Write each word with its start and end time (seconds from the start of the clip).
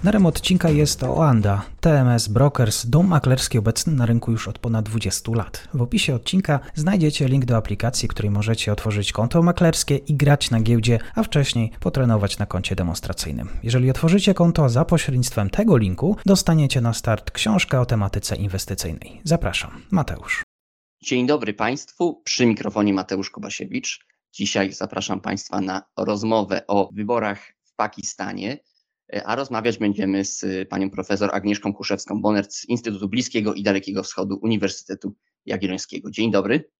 Partnerem 0.00 0.26
odcinka 0.26 0.70
jest 0.70 1.02
Oanda, 1.02 1.62
TMS 1.80 2.28
Brokers, 2.28 2.86
dom 2.86 3.06
maklerski 3.06 3.58
obecny 3.58 3.92
na 3.92 4.06
rynku 4.06 4.32
już 4.32 4.48
od 4.48 4.58
ponad 4.58 4.84
20 4.84 5.32
lat. 5.32 5.68
W 5.74 5.82
opisie 5.82 6.14
odcinka 6.14 6.60
znajdziecie 6.74 7.28
link 7.28 7.44
do 7.44 7.56
aplikacji, 7.56 8.08
w 8.08 8.10
której 8.10 8.30
możecie 8.30 8.72
otworzyć 8.72 9.12
konto 9.12 9.42
maklerskie 9.42 9.96
i 9.96 10.14
grać 10.14 10.50
na 10.50 10.60
giełdzie, 10.60 10.98
a 11.14 11.22
wcześniej 11.22 11.70
potrenować 11.80 12.38
na 12.38 12.46
koncie 12.46 12.74
demonstracyjnym. 12.74 13.48
Jeżeli 13.62 13.90
otworzycie 13.90 14.34
konto 14.34 14.68
za 14.68 14.84
pośrednictwem 14.84 15.50
tego 15.50 15.76
linku, 15.76 16.16
dostaniecie 16.26 16.80
na 16.80 16.92
start 16.92 17.30
książkę 17.30 17.80
o 17.80 17.86
tematyce 17.86 18.36
inwestycyjnej. 18.36 19.20
Zapraszam, 19.24 19.82
Mateusz. 19.90 20.42
Dzień 21.02 21.26
dobry 21.26 21.54
Państwu, 21.54 22.22
przy 22.24 22.46
mikrofonie 22.46 22.94
Mateusz 22.94 23.30
Kobasiewicz. 23.30 24.06
Dzisiaj 24.32 24.72
zapraszam 24.72 25.20
Państwa 25.20 25.60
na 25.60 25.82
rozmowę 25.96 26.66
o 26.66 26.90
wyborach 26.92 27.52
w 27.64 27.74
Pakistanie 27.76 28.58
a 29.24 29.36
rozmawiać 29.36 29.78
będziemy 29.78 30.24
z 30.24 30.68
panią 30.68 30.90
profesor 30.90 31.30
Agnieszką 31.32 31.72
Kuszewską-Bonert 31.72 32.52
z 32.52 32.68
Instytutu 32.68 33.08
Bliskiego 33.08 33.54
i 33.54 33.62
Dalekiego 33.62 34.02
Wschodu 34.02 34.38
Uniwersytetu 34.42 35.12
Jagiellońskiego. 35.46 36.10
Dzień 36.10 36.30
dobry. 36.30 36.70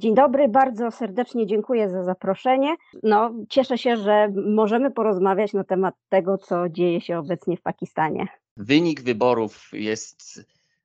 Dzień 0.00 0.14
dobry, 0.14 0.48
bardzo 0.48 0.90
serdecznie 0.90 1.46
dziękuję 1.46 1.90
za 1.90 2.04
zaproszenie. 2.04 2.76
No, 3.02 3.34
cieszę 3.48 3.78
się, 3.78 3.96
że 3.96 4.28
możemy 4.54 4.90
porozmawiać 4.90 5.52
na 5.52 5.64
temat 5.64 5.94
tego, 6.08 6.38
co 6.38 6.68
dzieje 6.68 7.00
się 7.00 7.18
obecnie 7.18 7.56
w 7.56 7.62
Pakistanie. 7.62 8.26
Wynik 8.56 9.02
wyborów 9.02 9.70
jest, 9.72 10.40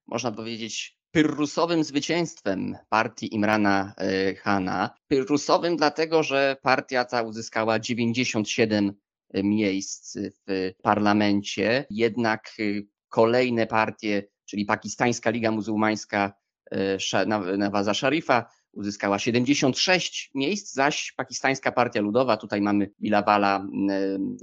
można 0.07 0.31
powiedzieć, 0.31 0.99
pyrrusowym 1.11 1.83
zwycięstwem 1.83 2.77
partii 2.89 3.35
Imrana 3.35 3.93
e, 3.97 4.33
Khana. 4.33 4.89
Pyrrusowym 5.07 5.77
dlatego, 5.77 6.23
że 6.23 6.57
partia 6.61 7.05
ta 7.05 7.21
uzyskała 7.21 7.79
97 7.79 8.93
miejsc 9.33 10.17
w 10.47 10.71
parlamencie, 10.81 11.85
jednak 11.89 12.51
y, 12.59 12.87
kolejne 13.09 13.67
partie, 13.67 14.27
czyli 14.45 14.65
Pakistańska 14.65 15.29
Liga 15.29 15.51
Muzułmańska 15.51 16.33
y, 16.73 16.97
Nawaza 17.57 17.93
Sharifa 17.93 18.45
uzyskała 18.73 19.19
76 19.19 20.31
miejsc, 20.35 20.73
zaś 20.73 21.13
Pakistańska 21.17 21.71
Partia 21.71 22.01
Ludowa, 22.01 22.37
tutaj 22.37 22.61
mamy 22.61 22.91
Bilawala 23.01 23.65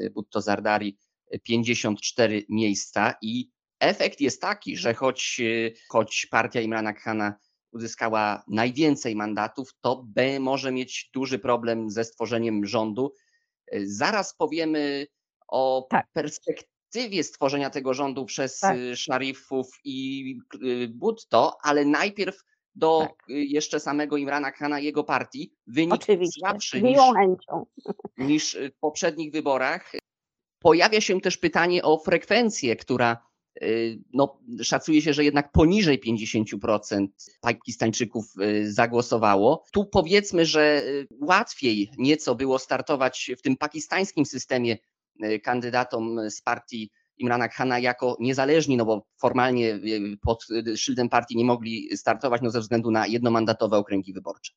y, 0.00 0.10
Bhutto 0.10 0.40
Zardari, 0.40 0.98
54 1.42 2.46
miejsca 2.48 3.14
i 3.22 3.50
efekt 3.80 4.20
jest 4.20 4.40
taki, 4.40 4.76
że 4.76 4.94
choć, 4.94 5.40
choć 5.88 6.26
partia 6.30 6.60
Imrana 6.60 6.92
Khana 6.92 7.34
uzyskała 7.72 8.42
najwięcej 8.48 9.16
mandatów, 9.16 9.70
to 9.80 10.04
B 10.06 10.40
może 10.40 10.72
mieć 10.72 11.10
duży 11.14 11.38
problem 11.38 11.90
ze 11.90 12.04
stworzeniem 12.04 12.66
rządu, 12.66 13.12
Zaraz 13.84 14.34
powiemy 14.34 15.06
o 15.48 15.86
tak. 15.90 16.06
perspektywie 16.12 17.24
stworzenia 17.24 17.70
tego 17.70 17.94
rządu 17.94 18.24
przez 18.24 18.58
tak. 18.58 18.76
Y, 18.76 18.96
szarifów 18.96 19.80
i 19.84 20.38
y, 20.62 20.88
Butto, 20.88 21.58
ale 21.62 21.84
najpierw 21.84 22.42
do 22.74 23.00
tak. 23.00 23.30
Y, 23.30 23.44
jeszcze 23.44 23.80
samego 23.80 24.16
Imrana 24.16 24.52
Khana, 24.52 24.80
jego 24.80 25.04
partii. 25.04 25.52
Wynik 25.66 25.94
Oczywiście. 25.94 26.40
słabszy 26.40 26.82
niż, 26.82 26.98
niż 28.18 28.58
w 28.76 28.78
poprzednich 28.80 29.32
wyborach. 29.32 29.92
Pojawia 30.58 31.00
się 31.00 31.20
też 31.20 31.36
pytanie 31.36 31.82
o 31.82 31.98
frekwencję, 31.98 32.76
która 32.76 33.16
Y, 33.16 33.35
no, 34.12 34.38
szacuje 34.62 35.02
się, 35.02 35.12
że 35.12 35.24
jednak 35.24 35.52
poniżej 35.52 36.00
50% 36.00 37.06
Pakistańczyków 37.40 38.24
y, 38.42 38.72
zagłosowało. 38.72 39.64
Tu 39.72 39.84
powiedzmy, 39.84 40.46
że 40.46 40.82
y, 40.84 41.06
łatwiej 41.20 41.90
nieco 41.98 42.34
było 42.34 42.58
startować 42.58 43.30
w 43.38 43.42
tym 43.42 43.56
pakistańskim 43.56 44.26
systemie 44.26 44.76
kandydatom 45.42 46.30
z 46.30 46.42
partii 46.42 46.90
Imrana 47.18 47.48
Khana 47.48 47.78
jako 47.78 48.16
niezależni, 48.20 48.76
no 48.76 48.84
bo 48.84 49.06
formalnie 49.20 49.80
pod 50.20 50.46
szyldem 50.76 51.08
partii 51.08 51.36
nie 51.36 51.44
mogli 51.44 51.96
startować 51.96 52.42
no 52.42 52.50
ze 52.50 52.60
względu 52.60 52.90
na 52.90 53.06
jednomandatowe 53.06 53.76
okręgi 53.76 54.12
wyborcze. 54.12 54.52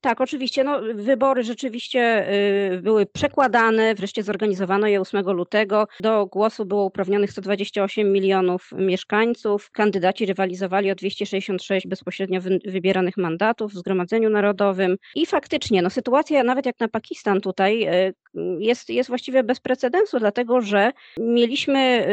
Tak, 0.00 0.20
oczywiście. 0.20 0.64
No, 0.64 0.80
wybory 0.94 1.42
rzeczywiście 1.44 2.28
y, 2.72 2.80
były 2.82 3.06
przekładane, 3.06 3.94
wreszcie 3.94 4.22
zorganizowano 4.22 4.86
je 4.86 5.00
8 5.00 5.26
lutego. 5.26 5.86
Do 6.00 6.26
głosu 6.26 6.64
było 6.64 6.84
uprawnionych 6.84 7.32
128 7.32 8.12
milionów 8.12 8.70
mieszkańców. 8.72 9.70
Kandydaci 9.70 10.26
rywalizowali 10.26 10.90
o 10.90 10.94
266 10.94 11.86
bezpośrednio 11.86 12.40
wybieranych 12.64 13.16
mandatów 13.16 13.72
w 13.72 13.76
Zgromadzeniu 13.76 14.30
Narodowym. 14.30 14.96
I 15.14 15.26
faktycznie, 15.26 15.82
no, 15.82 15.90
sytuacja 15.90 16.44
nawet 16.44 16.66
jak 16.66 16.80
na 16.80 16.88
Pakistan 16.88 17.40
tutaj 17.40 17.88
y, 17.88 18.14
jest, 18.58 18.90
jest 18.90 19.08
właściwie 19.08 19.42
bez 19.42 19.60
precedensu, 19.60 20.18
dlatego 20.18 20.60
że 20.60 20.92
mieliśmy 21.18 22.06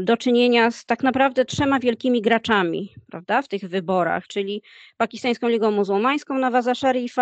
y, 0.00 0.04
do 0.04 0.16
czynienia 0.16 0.70
z 0.70 0.84
tak 0.84 1.02
naprawdę 1.02 1.44
trzema 1.44 1.80
wielkimi 1.80 2.22
graczami 2.22 2.94
prawda, 3.14 3.42
w 3.42 3.48
tych 3.48 3.68
wyborach, 3.68 4.26
czyli 4.26 4.62
Pakistańską 4.96 5.48
Ligą 5.48 5.70
Muzułmańską 5.70 6.38
Nawaza 6.38 6.74
Sharifa, 6.74 7.13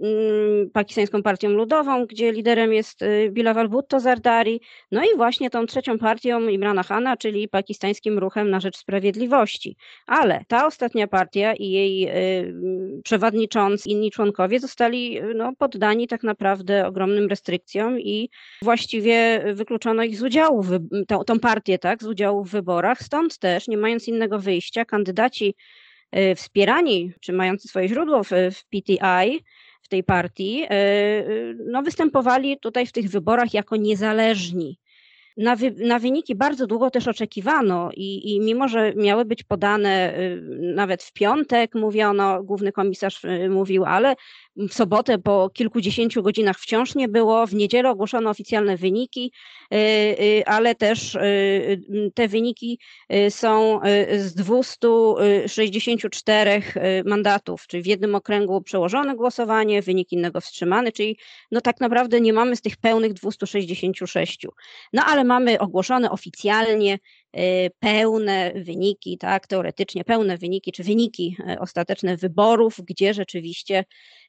Mm, 0.00 0.70
pakistańską 0.70 1.22
partią 1.22 1.48
ludową, 1.48 2.06
gdzie 2.06 2.32
liderem 2.32 2.72
jest 2.72 3.02
y, 3.02 3.30
Bilawal 3.32 3.68
Bhutto 3.68 4.00
Zardari, 4.00 4.60
no 4.92 5.02
i 5.04 5.16
właśnie 5.16 5.50
tą 5.50 5.66
trzecią 5.66 5.98
partią 5.98 6.48
Imrana 6.48 6.84
Khana, 6.84 7.16
czyli 7.16 7.48
pakistańskim 7.48 8.18
ruchem 8.18 8.50
na 8.50 8.60
rzecz 8.60 8.76
sprawiedliwości. 8.76 9.76
Ale 10.06 10.44
ta 10.48 10.66
ostatnia 10.66 11.06
partia 11.06 11.54
i 11.54 11.70
jej 11.70 12.08
y, 12.08 13.02
przewodniczący, 13.04 13.88
inni 13.88 14.10
członkowie 14.10 14.60
zostali 14.60 15.18
y, 15.22 15.34
no, 15.34 15.52
poddani 15.58 16.08
tak 16.08 16.22
naprawdę 16.22 16.86
ogromnym 16.86 17.28
restrykcjom 17.28 18.00
i 18.00 18.30
właściwie 18.62 19.44
wykluczono 19.54 20.02
ich 20.02 20.16
z 20.18 20.22
udziału, 20.22 20.62
w, 20.62 20.78
tą, 21.08 21.24
tą 21.24 21.40
partię, 21.40 21.78
tak, 21.78 22.02
z 22.02 22.06
udziału 22.06 22.44
w 22.44 22.50
wyborach. 22.50 23.02
Stąd 23.02 23.38
też, 23.38 23.68
nie 23.68 23.76
mając 23.76 24.08
innego 24.08 24.38
wyjścia, 24.38 24.84
kandydaci 24.84 25.54
wspierani, 26.36 27.12
czy 27.20 27.32
mający 27.32 27.68
swoje 27.68 27.88
źródło 27.88 28.24
w, 28.24 28.30
w 28.30 28.64
PTI, 28.64 29.42
w 29.86 29.88
tej 29.88 30.04
partii, 30.04 30.62
e, 30.62 30.70
e, 30.70 31.24
no, 31.66 31.82
występowali 31.82 32.58
tutaj 32.60 32.86
w 32.86 32.92
tych 32.92 33.08
wyborach 33.10 33.54
jako 33.54 33.76
niezależni. 33.76 34.78
Na, 35.36 35.56
wy, 35.56 35.70
na, 35.70 35.98
wyniki 35.98 36.34
bardzo 36.34 36.66
długo 36.66 36.90
też 36.90 37.08
oczekiwano 37.08 37.90
i, 37.94 38.34
i, 38.34 38.40
mimo, 38.40 38.68
że 38.68 38.94
miały 38.94 39.24
być 39.24 39.42
podane 39.42 40.14
e, 40.14 40.36
nawet 40.74 41.02
w 41.02 41.12
piątek, 41.12 41.74
mówiono, 41.74 42.42
główny 42.42 42.72
komisarz 42.72 43.22
mówił, 43.50 43.84
ale 43.84 44.14
w 44.56 44.74
sobotę 44.74 45.18
po 45.18 45.50
kilkudziesięciu 45.50 46.22
godzinach 46.22 46.58
wciąż 46.58 46.94
nie 46.94 47.08
było. 47.08 47.46
W 47.46 47.54
niedzielę 47.54 47.90
ogłoszono 47.90 48.30
oficjalne 48.30 48.76
wyniki, 48.76 49.32
y, 49.74 49.76
y, 49.76 50.42
ale 50.46 50.74
też 50.74 51.14
y, 51.14 52.10
te 52.14 52.28
wyniki 52.28 52.78
są 53.28 53.80
z 54.18 54.34
264 54.34 56.62
mandatów, 57.04 57.66
czyli 57.66 57.82
w 57.82 57.86
jednym 57.86 58.14
okręgu 58.14 58.62
przełożone 58.62 59.16
głosowanie, 59.16 59.82
wynik 59.82 60.12
innego 60.12 60.40
wstrzymany, 60.40 60.92
czyli 60.92 61.18
no 61.50 61.60
tak 61.60 61.80
naprawdę 61.80 62.20
nie 62.20 62.32
mamy 62.32 62.56
z 62.56 62.60
tych 62.60 62.76
pełnych 62.76 63.12
266. 63.12 64.46
No 64.92 65.04
ale 65.04 65.24
mamy 65.24 65.58
ogłoszone 65.58 66.10
oficjalnie 66.10 66.98
pełne 67.78 68.52
wyniki, 68.54 69.18
tak, 69.18 69.46
teoretycznie 69.46 70.04
pełne 70.04 70.38
wyniki, 70.38 70.72
czy 70.72 70.84
wyniki 70.84 71.36
ostateczne 71.60 72.16
wyborów, 72.16 72.80
gdzie 72.86 73.14
rzeczywiście 73.14 73.84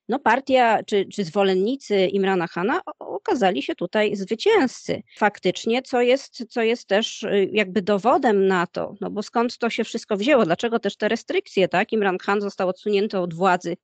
no 0.10 0.20
partia 0.20 0.84
czy, 0.84 1.06
czy 1.06 1.24
zwolennicy 1.24 2.06
Imrana 2.06 2.48
Hana 2.48 2.82
okazali 3.00 3.64
się 3.64 3.76
tutaj 3.76 4.16
zwycięzcy 4.16 5.04
faktycznie, 5.18 5.82
co 5.82 6.02
jest, 6.02 6.44
co 6.50 6.62
jest 6.62 6.88
też 6.88 7.24
y, 7.24 7.50
jakby 7.52 7.82
dowodem 7.82 8.48
na 8.48 8.68
to, 8.68 8.96
no 9.02 9.10
bo 9.10 9.24
skąd 9.24 9.58
to 9.58 9.70
się 9.70 9.84
wszystko 9.84 10.18
wzięło, 10.18 10.46
dlaczego 10.46 10.80
też 10.80 10.98
te 10.98 11.08
restrykcje, 11.08 11.68
tak? 11.68 11.94
Imran 11.94 12.18
Khan 12.18 12.42
został 12.42 12.70
odsunięty 12.70 13.20
od 13.20 13.34
władzy 13.34 13.78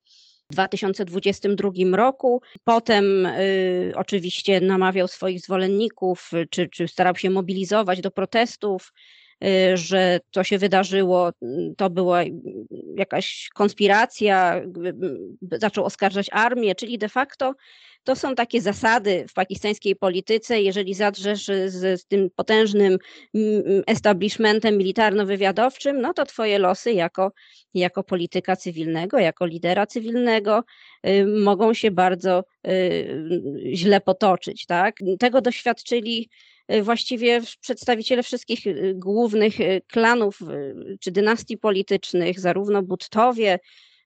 w 0.50 0.52
2022 0.52 1.70
roku. 1.96 2.42
Potem 2.64 3.26
y, 3.26 3.92
oczywiście 3.96 4.60
namawiał 4.60 5.08
swoich 5.08 5.40
zwolenników, 5.40 6.30
czy, 6.50 6.68
czy 6.68 6.88
starał 6.88 7.16
się 7.16 7.30
mobilizować 7.30 8.00
do 8.00 8.10
protestów 8.10 8.92
że 9.74 10.20
to 10.30 10.44
się 10.44 10.58
wydarzyło, 10.58 11.30
to 11.76 11.90
była 11.90 12.20
jakaś 12.96 13.48
konspiracja, 13.54 14.62
zaczął 15.52 15.84
oskarżać 15.84 16.26
armię, 16.32 16.74
czyli 16.74 16.98
de 16.98 17.08
facto 17.08 17.54
to 18.04 18.16
są 18.16 18.34
takie 18.34 18.60
zasady 18.60 19.24
w 19.28 19.32
pakistańskiej 19.32 19.96
polityce. 19.96 20.60
Jeżeli 20.60 20.94
zadrzesz 20.94 21.44
z, 21.66 22.00
z 22.00 22.06
tym 22.06 22.30
potężnym 22.36 22.98
establishmentem 23.86 24.78
militarno-wywiadowczym, 24.78 26.00
no 26.00 26.14
to 26.14 26.26
twoje 26.26 26.58
losy 26.58 26.92
jako, 26.92 27.32
jako 27.74 28.02
polityka 28.02 28.56
cywilnego, 28.56 29.18
jako 29.18 29.46
lidera 29.46 29.86
cywilnego 29.86 30.64
y, 31.06 31.26
mogą 31.26 31.74
się 31.74 31.90
bardzo 31.90 32.44
y, 32.66 33.72
źle 33.72 34.00
potoczyć. 34.00 34.66
Tak? 34.66 34.96
Tego 35.18 35.40
doświadczyli 35.40 36.28
y, 36.30 36.53
właściwie 36.82 37.40
przedstawiciele 37.60 38.22
wszystkich 38.22 38.60
głównych 38.94 39.54
klanów 39.86 40.38
czy 41.00 41.10
dynastii 41.10 41.58
politycznych, 41.58 42.40
zarówno 42.40 42.82
Buttowie, 42.82 43.58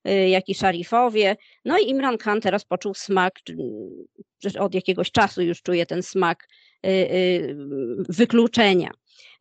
Y, 0.09 0.29
jak 0.29 0.49
i 0.49 0.55
szarifowie. 0.55 1.37
No 1.65 1.79
i 1.79 1.91
Imran 1.91 2.19
Khan 2.19 2.41
teraz 2.41 2.65
poczuł 2.65 2.95
smak, 2.95 3.41
od 4.59 4.75
jakiegoś 4.75 5.11
czasu 5.11 5.43
już 5.43 5.63
czuje 5.63 5.87
ten 5.87 6.03
smak 6.03 6.49
y, 6.87 6.89
y, 6.89 7.57
wykluczenia. 8.09 8.91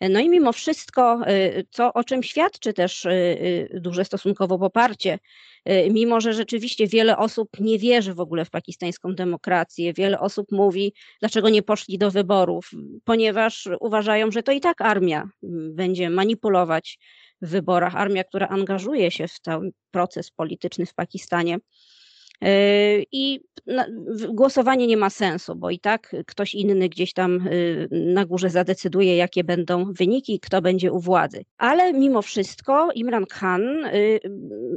No 0.02 0.20
i 0.20 0.30
mimo 0.30 0.54
wszystko, 0.54 1.22
co, 1.72 1.94
o 1.94 2.04
czym 2.04 2.24
świadczy 2.24 2.74
też 2.74 3.08
duże 3.74 4.06
stosunkowo 4.06 4.60
poparcie, 4.60 5.20
mimo 5.92 6.22
że 6.22 6.34
rzeczywiście 6.34 6.88
wiele 6.88 7.18
osób 7.18 7.50
nie 7.60 7.80
wierzy 7.80 8.14
w 8.14 8.20
ogóle 8.20 8.46
w 8.46 8.50
pakistańską 8.50 9.16
demokrację, 9.16 9.94
wiele 9.94 10.20
osób 10.20 10.52
mówi, 10.52 10.94
dlaczego 11.20 11.50
nie 11.50 11.64
poszli 11.64 11.98
do 11.98 12.12
wyborów, 12.12 12.72
ponieważ 13.04 13.70
uważają, 13.80 14.32
że 14.32 14.44
to 14.44 14.52
i 14.52 14.60
tak 14.60 14.82
armia 14.82 15.30
będzie 15.74 16.10
manipulować 16.10 17.00
w 17.42 17.50
wyborach, 17.50 17.96
armia, 17.96 18.24
która 18.24 18.48
angażuje 18.48 19.12
się 19.12 19.28
w 19.28 19.40
ten 19.40 19.72
proces 19.92 20.32
polityczny 20.32 20.86
w 20.86 20.94
Pakistanie. 20.94 21.58
E, 22.42 22.50
I 23.12 23.39
głosowanie 24.30 24.88
nie 24.88 24.98
ma 24.98 25.10
sensu, 25.10 25.56
bo 25.56 25.69
i 25.69 25.80
tak 25.80 26.16
ktoś 26.28 26.56
inny 26.56 26.89
gdzieś 26.89 27.13
tam 27.13 27.36
e, 27.36 27.51
na 27.92 28.25
górze 28.25 28.50
zadecyduje, 28.50 29.16
jakie 29.16 29.44
będą 29.44 29.94
wyniki, 29.94 30.39
kto 30.39 30.62
będzie 30.62 30.92
u 30.92 31.00
władzy. 31.00 31.45
Ale 31.57 31.94
mimo 31.94 32.22
wszystko 32.22 32.89
Imran 32.95 33.25
Khan 33.25 33.86
e, 33.86 33.92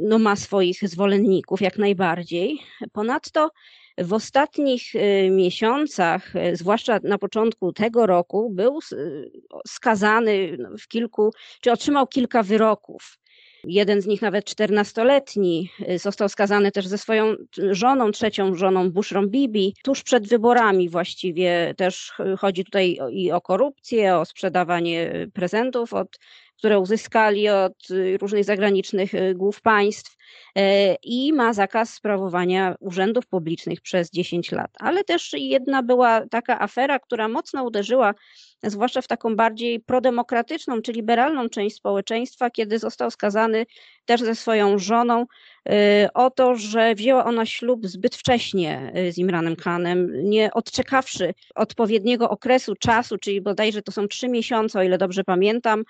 no, 0.02 0.18
ma 0.18 0.36
swoich 0.36 0.88
zwolenników 0.88 1.60
jak 1.60 1.78
najbardziej. 1.78 2.58
Ponadto 2.92 3.50
w 3.98 4.12
ostatnich 4.12 4.94
y, 4.94 5.30
miesiącach, 5.30 6.36
y, 6.36 6.56
zwłaszcza 6.56 7.00
na 7.02 7.18
początku 7.18 7.72
tego 7.72 8.06
roku, 8.06 8.50
był 8.50 8.78
y, 8.92 9.30
skazany 9.66 10.56
w 10.80 10.88
kilku, 10.88 11.32
czy 11.60 11.72
otrzymał 11.72 12.06
kilka 12.06 12.42
wyroków. 12.42 13.19
Jeden 13.64 14.02
z 14.02 14.06
nich, 14.06 14.22
nawet 14.22 14.44
14-letni, 14.44 15.70
został 15.96 16.28
skazany 16.28 16.72
też 16.72 16.86
ze 16.86 16.98
swoją 16.98 17.34
żoną, 17.70 18.10
trzecią 18.10 18.54
żoną 18.54 18.90
Bushrą 18.90 19.26
Bibi, 19.26 19.74
tuż 19.82 20.02
przed 20.02 20.28
wyborami 20.28 20.88
właściwie. 20.88 21.74
Też 21.76 22.12
chodzi 22.38 22.64
tutaj 22.64 22.98
i 23.10 23.32
o 23.32 23.40
korupcję, 23.40 24.16
o 24.16 24.24
sprzedawanie 24.24 25.26
prezentów 25.34 25.94
od 25.94 26.18
które 26.60 26.78
uzyskali 26.78 27.48
od 27.48 27.88
różnych 28.20 28.44
zagranicznych 28.44 29.12
głów 29.34 29.60
państw. 29.60 30.16
E, 30.56 30.94
i 31.02 31.32
ma 31.32 31.52
zakaz 31.52 31.94
sprawowania 31.94 32.74
urzędów 32.80 33.26
publicznych 33.26 33.80
przez 33.80 34.10
10 34.10 34.52
lat. 34.52 34.70
Ale 34.80 35.04
też 35.04 35.30
jedna 35.32 35.82
była 35.82 36.26
taka 36.26 36.60
afera, 36.60 36.98
która 36.98 37.28
mocno 37.28 37.64
uderzyła 37.64 38.14
zwłaszcza 38.62 39.02
w 39.02 39.06
taką 39.06 39.36
bardziej 39.36 39.80
prodemokratyczną 39.80 40.82
czy 40.82 40.92
liberalną 40.92 41.48
część 41.48 41.76
społeczeństwa, 41.76 42.50
kiedy 42.50 42.78
został 42.78 43.10
skazany 43.10 43.66
też 44.04 44.20
ze 44.20 44.34
swoją 44.34 44.78
żoną 44.78 45.26
y, 45.68 45.72
o 46.14 46.30
to, 46.30 46.54
że 46.54 46.94
wzięła 46.94 47.24
ona 47.24 47.46
ślub 47.46 47.86
zbyt 47.86 48.16
wcześnie 48.16 48.92
y, 48.96 49.12
z 49.12 49.18
Imranem 49.18 49.56
Khanem, 49.56 50.30
nie 50.30 50.50
odczekawszy 50.54 51.34
odpowiedniego 51.54 52.30
okresu 52.30 52.74
czasu, 52.74 53.18
czyli 53.18 53.40
bodajże 53.40 53.82
to 53.82 53.92
są 53.92 54.08
trzy 54.08 54.28
miesiące, 54.28 54.78
o 54.78 54.82
ile 54.82 54.98
dobrze 54.98 55.24
pamiętam, 55.24 55.84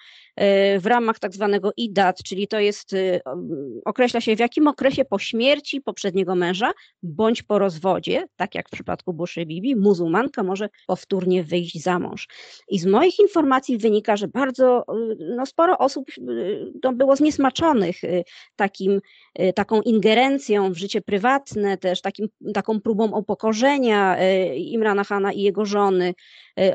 w 0.79 0.87
ramach 0.87 1.19
tak 1.19 1.35
zwanego 1.35 1.73
IDAT, 1.77 2.23
czyli 2.23 2.49
to 2.49 2.61
jest, 2.61 2.97
określa 3.85 4.21
się 4.21 4.30
w 4.37 4.41
jakim 4.41 4.69
okresie 4.69 5.05
po 5.05 5.19
śmierci 5.19 5.81
poprzedniego 5.81 6.35
męża 6.35 6.73
bądź 7.03 7.43
po 7.43 7.59
rozwodzie, 7.59 8.27
tak 8.37 8.55
jak 8.55 8.69
w 8.69 8.73
przypadku 8.73 9.13
Buszy 9.13 9.47
Bibi, 9.47 9.77
muzułmanka 9.77 10.43
może 10.43 10.69
powtórnie 10.87 11.45
wyjść 11.45 11.83
za 11.83 11.99
mąż. 11.99 12.29
I 12.69 12.79
z 12.79 12.87
moich 12.87 13.19
informacji 13.19 13.79
wynika, 13.79 14.17
że 14.17 14.29
bardzo 14.29 14.85
no, 15.37 15.47
sporo 15.47 15.79
osób 15.79 16.11
no, 16.85 16.93
było 16.93 17.17
zniesmaczonych 17.17 18.05
Y, 18.05 18.25
takim, 18.57 19.01
y, 19.41 19.53
taką 19.53 19.83
ingerencją 19.83 20.73
w 20.73 20.77
życie 20.77 21.01
prywatne, 21.01 21.79
też 21.79 22.01
takim, 22.01 22.29
taką 22.55 22.81
próbą 22.81 23.19
upokorzenia 23.19 24.17
y, 24.23 24.57
Imrana 24.57 25.05
Hana 25.05 25.33
i 25.33 25.43
jego 25.43 25.65
żony. 25.65 26.15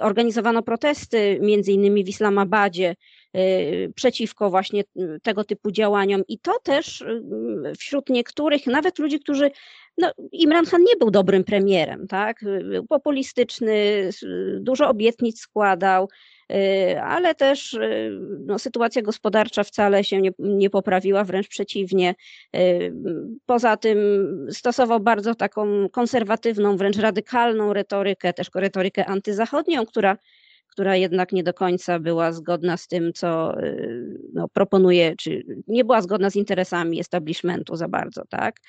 Organizowano 0.02 0.64
protesty, 0.64 1.40
między 1.42 1.72
innymi 1.72 2.04
w 2.04 2.10
Islamabadzie, 2.10 2.96
przeciwko 3.96 4.50
właśnie 4.50 4.84
tego 5.24 5.44
typu 5.44 5.72
działaniom. 5.72 6.24
I 6.28 6.40
to 6.40 6.60
też 6.64 7.04
wśród 7.80 8.10
niektórych, 8.10 8.68
nawet 8.68 9.00
ludzi, 9.00 9.20
którzy 9.20 9.52
no, 9.98 10.12
Imran 10.32 10.66
Khan 10.66 10.84
nie 10.84 10.96
był 11.00 11.12
dobrym 11.12 11.44
premierem, 11.44 12.08
tak? 12.08 12.46
Był 12.64 12.88
populistyczny, 12.88 14.10
dużo 14.60 14.90
obietnic 14.90 15.40
składał, 15.40 16.08
Y, 16.52 17.02
ale 17.02 17.36
też 17.36 17.74
y, 17.74 18.20
no, 18.46 18.60
sytuacja 18.60 19.02
gospodarcza 19.02 19.64
wcale 19.64 20.04
się 20.04 20.22
nie, 20.22 20.32
nie 20.40 20.70
poprawiła, 20.70 21.24
wręcz 21.24 21.48
przeciwnie. 21.48 22.16
Y, 22.56 22.94
poza 23.46 23.78
tym 23.78 23.98
stosował 24.52 25.00
bardzo 25.00 25.36
taką 25.36 25.90
konserwatywną, 25.90 26.78
wręcz 26.78 26.98
radykalną 26.98 27.74
retorykę, 27.74 28.34
też 28.34 28.50
retorykę 28.56 29.06
antyzachodnią, 29.06 29.86
która 29.86 30.18
która 30.76 30.96
jednak 30.96 31.32
nie 31.32 31.44
do 31.44 31.54
końca 31.54 32.00
była 32.00 32.32
zgodna 32.32 32.78
z 32.78 32.88
tym, 32.88 33.14
co 33.14 33.56
no, 34.34 34.48
proponuje, 34.48 35.16
czy 35.16 35.44
nie 35.68 35.86
była 35.86 36.02
zgodna 36.02 36.30
z 36.30 36.36
interesami 36.36 37.00
establishmentu 37.00 37.76
za 37.76 37.88
bardzo, 37.88 38.26
tak? 38.30 38.60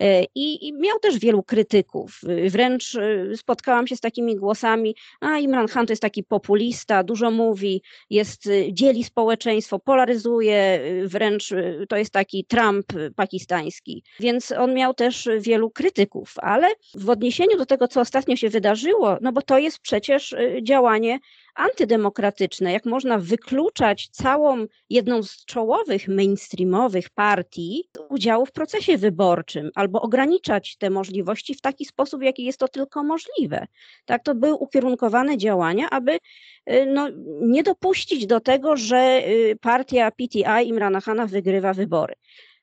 E, 0.00 0.24
I, 0.34 0.68
I, 0.68 0.72
miał 0.72 0.98
też 0.98 1.18
wielu 1.18 1.42
krytyków. 1.42 2.20
Wręcz 2.50 2.94
e, 2.94 3.36
spotkałam 3.36 3.86
się 3.86 3.96
z 3.96 4.00
takimi 4.00 4.36
głosami, 4.36 4.96
a 5.20 5.38
Imran 5.38 5.66
Khan 5.66 5.86
to 5.86 5.92
jest 5.92 6.02
taki 6.02 6.24
populista, 6.24 7.04
dużo 7.04 7.30
mówi, 7.30 7.82
jest, 8.10 8.48
dzieli 8.72 9.04
społeczeństwo, 9.04 9.78
polaryzuje, 9.78 10.80
wręcz 11.04 11.54
to 11.88 11.96
jest 11.96 12.12
taki 12.12 12.44
Trump 12.44 12.86
pakistański. 13.16 14.04
Więc 14.20 14.52
on 14.52 14.74
miał 14.74 14.94
też 14.94 15.28
wielu 15.40 15.70
krytyków, 15.70 16.34
ale 16.36 16.68
w 16.94 17.10
odniesieniu 17.10 17.58
do 17.58 17.66
tego, 17.66 17.88
co 17.88 18.00
ostatnio 18.00 18.36
się 18.36 18.48
wydarzyło, 18.48 19.16
no 19.20 19.32
bo 19.32 19.42
to 19.42 19.58
jest 19.58 19.78
przecież 19.78 20.34
działanie 20.62 21.18
antydemokratyczne, 21.56 22.72
jak 22.72 22.84
można 22.84 23.18
wykluczać 23.18 24.08
całą 24.08 24.66
jedną 24.90 25.22
z 25.22 25.44
czołowych 25.44 26.08
mainstreamowych 26.08 27.10
partii 27.10 27.88
udziału 28.08 28.46
w 28.46 28.52
procesie 28.52 28.98
wyborczym, 28.98 29.70
albo 29.74 30.02
ograniczać 30.02 30.76
te 30.76 30.90
możliwości 30.90 31.54
w 31.54 31.60
taki 31.60 31.84
sposób, 31.84 32.22
jaki 32.22 32.44
jest 32.44 32.58
to 32.58 32.68
tylko 32.68 33.04
możliwe. 33.04 33.66
Tak, 34.04 34.22
to 34.24 34.34
były 34.34 34.54
ukierunkowane 34.54 35.38
działania, 35.38 35.90
aby 35.90 36.12
y, 36.12 36.86
no, 36.86 37.08
nie 37.40 37.62
dopuścić 37.62 38.26
do 38.26 38.40
tego, 38.40 38.76
że 38.76 39.22
y, 39.28 39.58
partia 39.60 40.10
PTI 40.10 40.68
Imrana 40.68 41.00
Khana 41.00 41.26
wygrywa 41.26 41.74
wybory. 41.74 42.14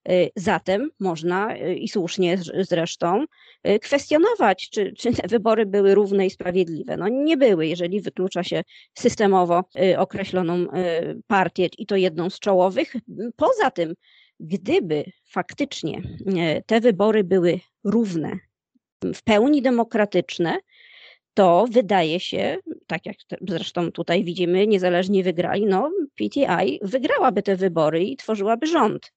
Y, 0.10 0.30
zatem 0.36 0.90
można 1.00 1.58
i 1.58 1.88
słusznie 1.88 2.38
zresztą 2.60 3.26
kwestionować, 3.82 4.70
czy, 4.70 4.94
czy 4.94 5.14
te 5.14 5.28
wybory 5.28 5.66
były 5.66 5.96
równe 5.96 6.26
i 6.26 6.30
sprawiedliwe. 6.30 6.98
No 6.98 7.10
nie 7.10 7.38
były, 7.38 7.68
jeżeli 7.68 8.02
wyklucza 8.02 8.44
się 8.44 8.64
systemowo 8.94 9.64
określoną 9.98 10.68
partię 11.28 11.70
i 11.78 11.86
to 11.86 11.96
jedną 11.96 12.30
z 12.30 12.40
czołowych. 12.40 12.94
Poza 13.36 13.72
tym 13.72 13.94
Gdyby 14.40 15.06
faktycznie 15.26 16.02
te 16.66 16.82
wybory 16.82 17.24
były 17.24 17.60
równe, 17.84 18.38
w 19.04 19.24
pełni 19.24 19.62
demokratyczne, 19.62 20.58
to 21.34 21.66
wydaje 21.72 22.20
się, 22.20 22.58
tak 22.88 23.06
jak 23.06 23.16
zresztą 23.48 23.92
tutaj 23.92 24.24
widzimy, 24.24 24.68
niezależnie 24.68 25.24
wygrali, 25.24 25.66
no 25.66 25.92
PTI 26.16 26.80
wygrałaby 26.82 27.44
te 27.44 27.56
wybory 27.56 28.04
i 28.04 28.18
tworzyłaby 28.18 28.68
rząd. 28.68 29.12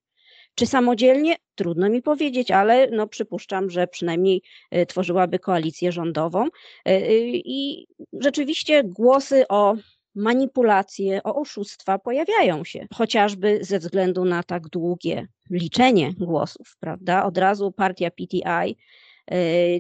Czy 0.57 0.67
samodzielnie? 0.67 1.37
Trudno 1.55 1.89
mi 1.89 2.03
powiedzieć, 2.03 2.51
ale 2.51 2.91
no 2.91 3.07
przypuszczam, 3.07 3.71
że 3.71 3.87
przynajmniej 3.87 4.43
e, 4.71 4.87
tworzyłaby 4.87 5.39
koalicję 5.39 5.93
rządową. 5.93 6.49
E, 6.85 7.01
I 7.31 7.87
rzeczywiście 8.13 8.85
głosy 8.85 9.49
o 9.49 9.75
manipulacje, 10.15 11.23
o 11.23 11.35
oszustwa 11.35 11.99
pojawiają 11.99 12.65
się, 12.65 12.87
chociażby 12.95 13.59
ze 13.63 13.79
względu 13.79 14.25
na 14.25 14.43
tak 14.43 14.69
długie 14.69 15.27
liczenie 15.51 16.13
głosów, 16.19 16.77
prawda? 16.81 17.25
Od 17.25 17.39
razu 17.39 17.73
partia 17.73 18.11
PTI 18.11 18.77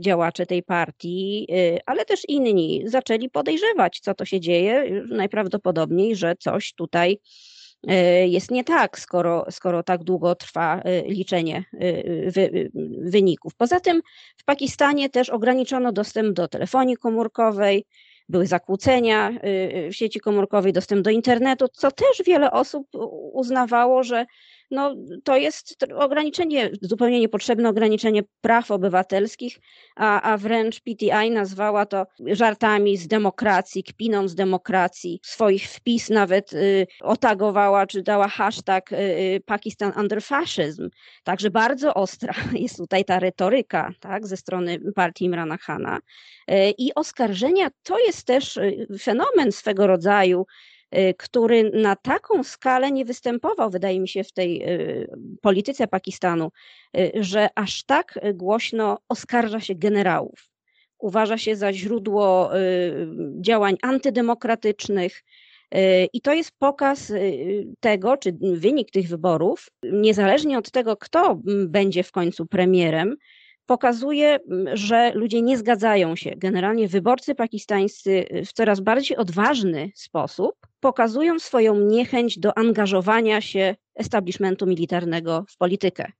działacze 0.00 0.46
tej 0.46 0.62
partii, 0.62 1.48
ale 1.86 2.04
też 2.04 2.20
inni 2.28 2.82
zaczęli 2.86 3.30
podejrzewać, 3.30 4.00
co 4.00 4.14
to 4.14 4.24
się 4.24 4.40
dzieje. 4.40 5.02
Najprawdopodobniej, 5.08 6.16
że 6.16 6.36
coś 6.36 6.74
tutaj 6.74 7.18
jest 8.26 8.50
nie 8.50 8.64
tak, 8.64 8.98
skoro, 8.98 9.46
skoro 9.50 9.82
tak 9.82 10.04
długo 10.04 10.34
trwa 10.34 10.82
liczenie 11.06 11.64
wy, 12.26 12.70
wyników. 12.98 13.54
Poza 13.54 13.80
tym 13.80 14.02
w 14.36 14.44
Pakistanie 14.44 15.10
też 15.10 15.30
ograniczono 15.30 15.92
dostęp 15.92 16.32
do 16.32 16.48
telefonii 16.48 16.96
komórkowej, 16.96 17.86
były 18.28 18.46
zakłócenia 18.46 19.32
w 19.90 19.94
sieci 19.94 20.20
komórkowej, 20.20 20.72
dostęp 20.72 21.02
do 21.02 21.10
internetu, 21.10 21.68
co 21.72 21.90
też 21.90 22.22
wiele 22.26 22.50
osób 22.50 22.86
uznawało, 23.32 24.02
że 24.02 24.26
no, 24.70 24.94
to 25.24 25.36
jest 25.36 25.84
ograniczenie, 25.94 26.70
zupełnie 26.82 27.20
niepotrzebne 27.20 27.68
ograniczenie 27.68 28.22
praw 28.40 28.70
obywatelskich, 28.70 29.58
a, 29.96 30.22
a 30.22 30.36
wręcz 30.36 30.80
PTI 30.80 31.30
nazwała 31.30 31.86
to 31.86 32.06
żartami 32.26 32.96
z 32.96 33.06
demokracji, 33.08 33.84
kpiną 33.84 34.28
z 34.28 34.34
demokracji. 34.34 35.20
Swoich 35.22 35.68
wpis 35.70 36.10
nawet 36.10 36.52
y, 36.52 36.86
otagowała, 37.00 37.86
czy 37.86 38.02
dała 38.02 38.28
hashtag 38.28 38.92
y, 38.92 38.96
y, 38.96 39.42
Pakistan 39.46 39.92
under 39.96 40.22
fascism. 40.22 40.90
Także 41.24 41.50
bardzo 41.50 41.94
ostra 41.94 42.34
jest 42.52 42.76
tutaj 42.76 43.04
ta 43.04 43.18
retoryka 43.18 43.90
tak, 44.00 44.26
ze 44.26 44.36
strony 44.36 44.78
partii 44.94 45.24
Imrana 45.24 45.58
Khana. 45.58 45.98
Y, 46.50 46.54
I 46.78 46.94
oskarżenia 46.94 47.70
to 47.82 47.98
jest 47.98 48.26
też 48.26 48.56
y, 48.56 48.86
fenomen 49.00 49.52
swego 49.52 49.86
rodzaju, 49.86 50.46
który 51.18 51.70
na 51.70 51.96
taką 51.96 52.44
skalę 52.44 52.92
nie 52.92 53.04
występował, 53.04 53.70
wydaje 53.70 54.00
mi 54.00 54.08
się, 54.08 54.24
w 54.24 54.32
tej 54.32 54.62
y, 54.62 55.08
polityce 55.42 55.86
Pakistanu, 55.86 56.50
y, 56.96 57.12
że 57.14 57.48
aż 57.54 57.84
tak 57.84 58.18
głośno 58.34 58.98
oskarża 59.08 59.60
się 59.60 59.74
generałów. 59.74 60.50
Uważa 60.98 61.38
się 61.38 61.56
za 61.56 61.72
źródło 61.72 62.50
działań 63.40 63.76
antydemokratycznych. 63.82 65.24
I 66.12 66.20
to 66.20 66.32
jest 66.32 66.50
pokaz 66.58 67.12
tego, 67.80 68.16
czy 68.16 68.36
wynik 68.40 68.90
tych 68.90 69.08
wyborów, 69.08 69.68
niezależnie 69.82 70.58
od 70.58 70.70
tego, 70.70 70.96
kto 70.96 71.40
będzie 71.68 72.02
w 72.02 72.12
końcu 72.12 72.46
premierem, 72.46 73.16
pokazuje, 73.66 74.38
że 74.72 75.12
ludzie 75.14 75.42
nie 75.42 75.58
zgadzają 75.58 76.16
się. 76.16 76.32
Generalnie 76.36 76.88
wyborcy 76.88 77.34
pakistańscy 77.34 78.26
w 78.46 78.52
coraz 78.52 78.80
bardziej 78.80 79.16
odważny 79.16 79.90
sposób 79.94 80.54
pokazują 80.80 81.38
swoją 81.38 81.80
niechęć 81.80 82.38
do 82.38 82.58
angażowania 82.58 83.40
się 83.40 83.74
establishmentu 83.94 84.66
militarnego 84.66 85.44
w 85.48 85.56
politykę. 85.56 86.12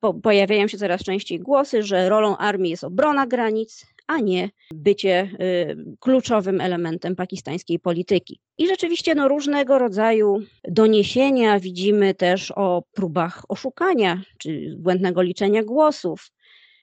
Po, 0.00 0.14
pojawiają 0.14 0.68
się 0.68 0.78
coraz 0.78 1.04
częściej 1.04 1.40
głosy, 1.40 1.82
że 1.82 2.08
rolą 2.08 2.36
armii 2.36 2.70
jest 2.70 2.84
obrona 2.84 3.26
granic, 3.26 3.86
a 4.06 4.18
nie 4.18 4.50
bycie 4.74 5.30
y, 5.40 5.96
kluczowym 6.00 6.60
elementem 6.60 7.16
pakistańskiej 7.16 7.78
polityki. 7.78 8.40
I 8.58 8.66
rzeczywiście 8.68 9.14
no, 9.14 9.28
różnego 9.28 9.78
rodzaju 9.78 10.38
doniesienia 10.68 11.60
widzimy 11.60 12.14
też 12.14 12.52
o 12.56 12.82
próbach 12.92 13.42
oszukania 13.48 14.22
czy 14.38 14.76
błędnego 14.78 15.22
liczenia 15.22 15.62
głosów. 15.62 16.30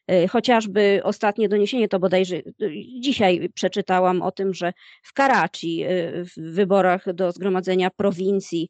E, 0.08 0.28
chociażby 0.28 1.02
ostatnie 1.04 1.50
doniesienie, 1.50 1.88
to 1.88 2.00
bodajże 2.00 2.36
e, 2.36 2.42
dzisiaj 3.00 3.50
przeczytałam 3.54 4.22
o 4.22 4.32
tym, 4.32 4.54
że 4.54 4.74
w 5.04 5.14
Karachi, 5.14 5.84
e, 5.84 5.88
w 6.24 6.54
wyborach 6.54 7.14
do 7.14 7.32
zgromadzenia 7.32 7.90
prowincji 7.90 8.70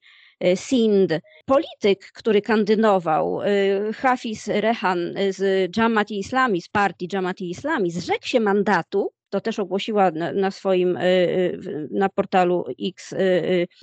Sind, 0.56 1.12
polityk, 1.46 2.12
który 2.14 2.42
kandydował, 2.42 3.40
Hafiz 3.96 4.48
Rehan 4.48 5.14
z 5.30 5.72
Jamati 5.78 6.20
Islami, 6.20 6.62
z 6.62 6.70
partii 6.70 7.08
Jamati 7.14 7.50
Islami, 7.50 7.92
zrzekł 7.92 8.28
się 8.28 8.40
mandatu 8.40 9.12
to 9.30 9.42
też 9.42 9.60
ogłosiła 9.60 10.12
na, 10.12 10.52
swoim, 10.52 11.00
na 11.92 12.10
portalu 12.10 12.66
X 12.82 13.16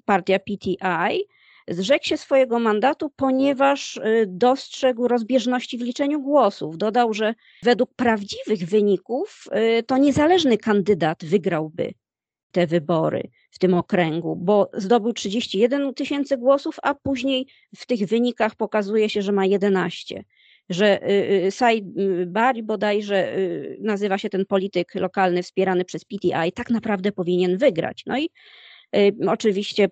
partia 0.05 0.39
PTI, 0.39 1.27
Zrzekł 1.73 2.05
się 2.05 2.17
swojego 2.17 2.59
mandatu, 2.59 3.11
ponieważ 3.17 3.97
y, 3.97 4.25
dostrzegł 4.29 5.09
rozbieżności 5.09 5.79
w 5.79 5.83
liczeniu 5.83 6.21
głosów. 6.21 6.79
Dodał, 6.79 7.15
że 7.15 7.35
według 7.63 7.95
prawdziwych 7.95 8.69
wyników 8.69 9.45
y, 9.79 9.83
to 9.83 9.99
niezależny 9.99 10.59
kandydat 10.59 11.25
wygrałby 11.25 11.95
te 12.53 12.67
wybory 12.67 13.23
w 13.51 13.59
tym 13.59 13.75
okręgu, 13.75 14.37
bo 14.37 14.71
zdobył 14.75 15.13
31 15.13 15.95
tysięcy 15.95 16.37
głosów, 16.37 16.77
a 16.83 16.95
później 16.95 17.47
w 17.77 17.87
tych 17.87 18.07
wynikach 18.09 18.55
pokazuje 18.55 19.09
się, 19.09 19.23
że 19.23 19.33
ma 19.33 19.47
11 19.47 20.25
że 20.69 21.11
y, 21.47 21.51
Said 21.51 21.85
Bari 22.27 22.63
bodajże 22.63 23.37
nazywa 23.81 24.19
się 24.19 24.29
ten 24.29 24.47
polityk 24.47 24.95
lokalny 24.95 25.43
wspierany 25.43 25.85
przez 25.85 26.05
PTI, 26.05 26.53
tak 26.55 26.71
naprawdę 26.71 27.13
powinien 27.13 27.59
wygrać. 27.59 28.03
No 28.07 28.19
i 28.19 28.31
Oczywiście 29.29 29.89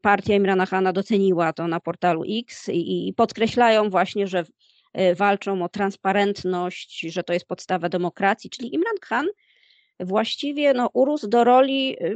partia 0.00 0.34
Imrana 0.34 0.66
Khana 0.66 0.92
doceniła 0.92 1.52
to 1.52 1.68
na 1.68 1.80
portalu 1.80 2.22
X 2.40 2.68
i 2.72 3.14
podkreślają 3.16 3.90
właśnie, 3.90 4.26
że 4.26 4.44
e, 4.92 5.14
walczą 5.14 5.62
o 5.62 5.68
transparentność, 5.68 7.00
że 7.00 7.22
to 7.22 7.32
jest 7.32 7.46
podstawa 7.46 7.88
demokracji, 7.88 8.50
czyli 8.50 8.74
Imran 8.74 8.96
Khan 9.00 9.26
właściwie 10.00 10.74
no, 10.74 10.90
urósł 10.92 11.28
do 11.28 11.44
roli 11.44 11.96
e, 12.00 12.14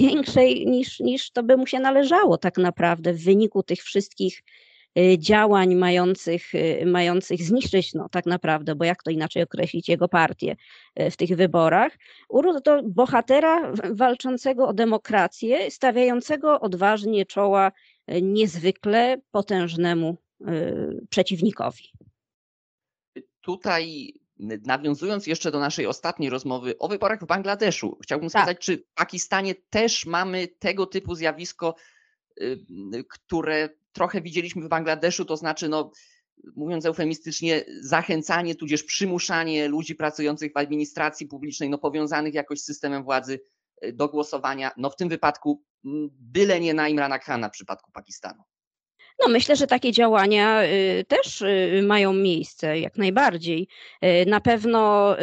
większej 0.00 0.66
niż, 0.66 1.00
niż 1.00 1.30
to 1.30 1.42
by 1.42 1.56
mu 1.56 1.66
się 1.66 1.80
należało 1.80 2.38
tak 2.38 2.58
naprawdę 2.58 3.12
w 3.12 3.24
wyniku 3.24 3.62
tych 3.62 3.82
wszystkich 3.82 4.42
Y, 4.42 4.75
działań 5.18 5.74
mających, 5.74 6.54
y, 6.54 6.86
mających 6.86 7.42
zniszczyć, 7.42 7.94
no 7.94 8.08
tak 8.08 8.26
naprawdę, 8.26 8.74
bo 8.74 8.84
jak 8.84 9.02
to 9.02 9.10
inaczej 9.10 9.42
określić 9.42 9.88
jego 9.88 10.08
partię 10.08 10.56
y, 11.00 11.10
w 11.10 11.16
tych 11.16 11.36
wyborach, 11.36 11.92
urósł 12.28 12.60
do 12.60 12.82
bohatera 12.82 13.72
walczącego 13.90 14.68
o 14.68 14.72
demokrację, 14.72 15.70
stawiającego 15.70 16.60
odważnie 16.60 17.26
czoła 17.26 17.72
niezwykle 18.22 19.20
potężnemu 19.30 20.16
przeciwnikowi. 21.10 21.92
Tutaj 23.40 24.14
nawiązując 24.64 25.26
jeszcze 25.26 25.50
do 25.50 25.60
naszej 25.60 25.86
ostatniej 25.86 26.30
rozmowy 26.30 26.78
o 26.78 26.88
wyborach 26.88 27.20
w 27.20 27.26
Bangladeszu, 27.26 27.98
chciałbym 28.02 28.30
tak. 28.30 28.42
spytać, 28.42 28.64
czy 28.64 28.76
w 28.76 28.94
Pakistanie 28.94 29.54
też 29.70 30.06
mamy 30.06 30.48
tego 30.48 30.86
typu 30.86 31.14
zjawisko, 31.14 31.74
które 33.08 33.68
trochę 33.96 34.20
widzieliśmy 34.20 34.62
w 34.62 34.68
Bangladeszu, 34.68 35.24
to 35.24 35.36
znaczy, 35.36 35.68
no, 35.68 35.90
mówiąc 36.56 36.86
eufemistycznie, 36.86 37.64
zachęcanie, 37.80 38.54
tudzież 38.54 38.82
przymuszanie 38.82 39.68
ludzi 39.68 39.94
pracujących 39.94 40.52
w 40.52 40.56
administracji 40.56 41.26
publicznej, 41.26 41.70
no, 41.70 41.78
powiązanych 41.78 42.34
jakoś 42.34 42.60
z 42.60 42.64
systemem 42.64 43.04
władzy 43.04 43.40
y, 43.84 43.92
do 43.92 44.08
głosowania, 44.08 44.70
no 44.76 44.90
w 44.90 44.96
tym 44.96 45.08
wypadku 45.08 45.62
byle 46.20 46.60
nie 46.60 46.74
na 46.74 46.88
Imrana 46.88 47.18
Khana 47.18 47.48
w 47.48 47.52
przypadku 47.52 47.90
Pakistanu. 47.92 48.42
No 49.20 49.28
myślę, 49.28 49.56
że 49.56 49.66
takie 49.66 49.92
działania 49.92 50.62
y, 50.64 51.04
też 51.08 51.42
y, 51.42 51.82
mają 51.86 52.12
miejsce, 52.12 52.80
jak 52.80 52.96
najbardziej. 52.96 53.68
Na 54.26 54.40
pewno 54.40 55.16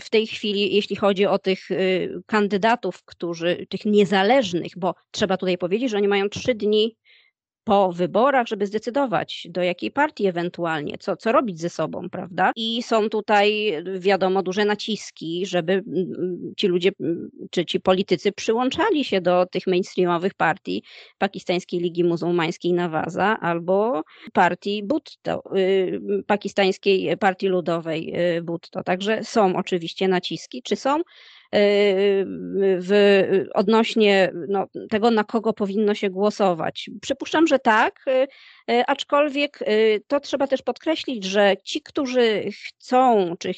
w 0.00 0.10
tej 0.10 0.26
chwili, 0.26 0.74
jeśli 0.74 0.96
chodzi 0.96 1.26
o 1.26 1.38
tych 1.38 1.68
kandydatów, 2.26 3.04
którzy, 3.04 3.66
tych 3.70 3.84
niezależnych, 3.84 4.72
bo 4.76 4.94
trzeba 5.10 5.36
tutaj 5.36 5.58
powiedzieć, 5.58 5.90
że 5.90 5.96
oni 5.96 6.08
mają 6.08 6.28
trzy 6.28 6.54
dni 6.54 6.96
po 7.64 7.92
wyborach, 7.92 8.46
żeby 8.46 8.66
zdecydować, 8.66 9.46
do 9.50 9.62
jakiej 9.62 9.90
partii 9.90 10.26
ewentualnie, 10.26 10.98
co, 10.98 11.16
co 11.16 11.32
robić 11.32 11.60
ze 11.60 11.70
sobą, 11.70 12.10
prawda? 12.10 12.52
I 12.56 12.82
są 12.82 13.08
tutaj, 13.08 13.72
wiadomo, 13.98 14.42
duże 14.42 14.64
naciski, 14.64 15.46
żeby 15.46 15.72
mm, 15.72 15.86
mm, 16.18 16.52
ci 16.56 16.66
ludzie, 16.66 16.90
mm, 17.00 17.30
czy 17.50 17.64
ci 17.64 17.80
politycy 17.80 18.32
przyłączali 18.32 19.04
się 19.04 19.20
do 19.20 19.46
tych 19.46 19.66
mainstreamowych 19.66 20.34
partii 20.34 20.82
Pakistańskiej 21.18 21.80
Ligi 21.80 22.04
Muzułmańskiej 22.04 22.72
Nawaza 22.72 23.40
albo 23.40 24.02
partii 24.32 24.82
Bhutto, 24.82 25.42
y, 25.56 26.00
pakistańskiej 26.26 27.16
Partii 27.16 27.48
Ludowej 27.48 28.14
y, 28.36 28.42
Bhutto. 28.42 28.82
Także 28.82 29.24
są 29.24 29.56
oczywiście 29.56 30.08
naciski. 30.08 30.62
Czy 30.62 30.76
są 30.76 31.00
w, 32.78 32.90
odnośnie 33.54 34.32
no, 34.48 34.66
tego, 34.90 35.10
na 35.10 35.24
kogo 35.24 35.52
powinno 35.52 35.94
się 35.94 36.10
głosować? 36.10 36.90
Przypuszczam, 37.00 37.46
że 37.46 37.58
tak, 37.58 38.04
y, 38.70 38.86
aczkolwiek 38.86 39.62
y, 39.62 40.02
to 40.06 40.20
trzeba 40.20 40.46
też 40.46 40.62
podkreślić, 40.62 41.24
że 41.24 41.54
ci, 41.64 41.82
którzy 41.82 42.42
chcą, 42.66 43.34
czy 43.38 43.52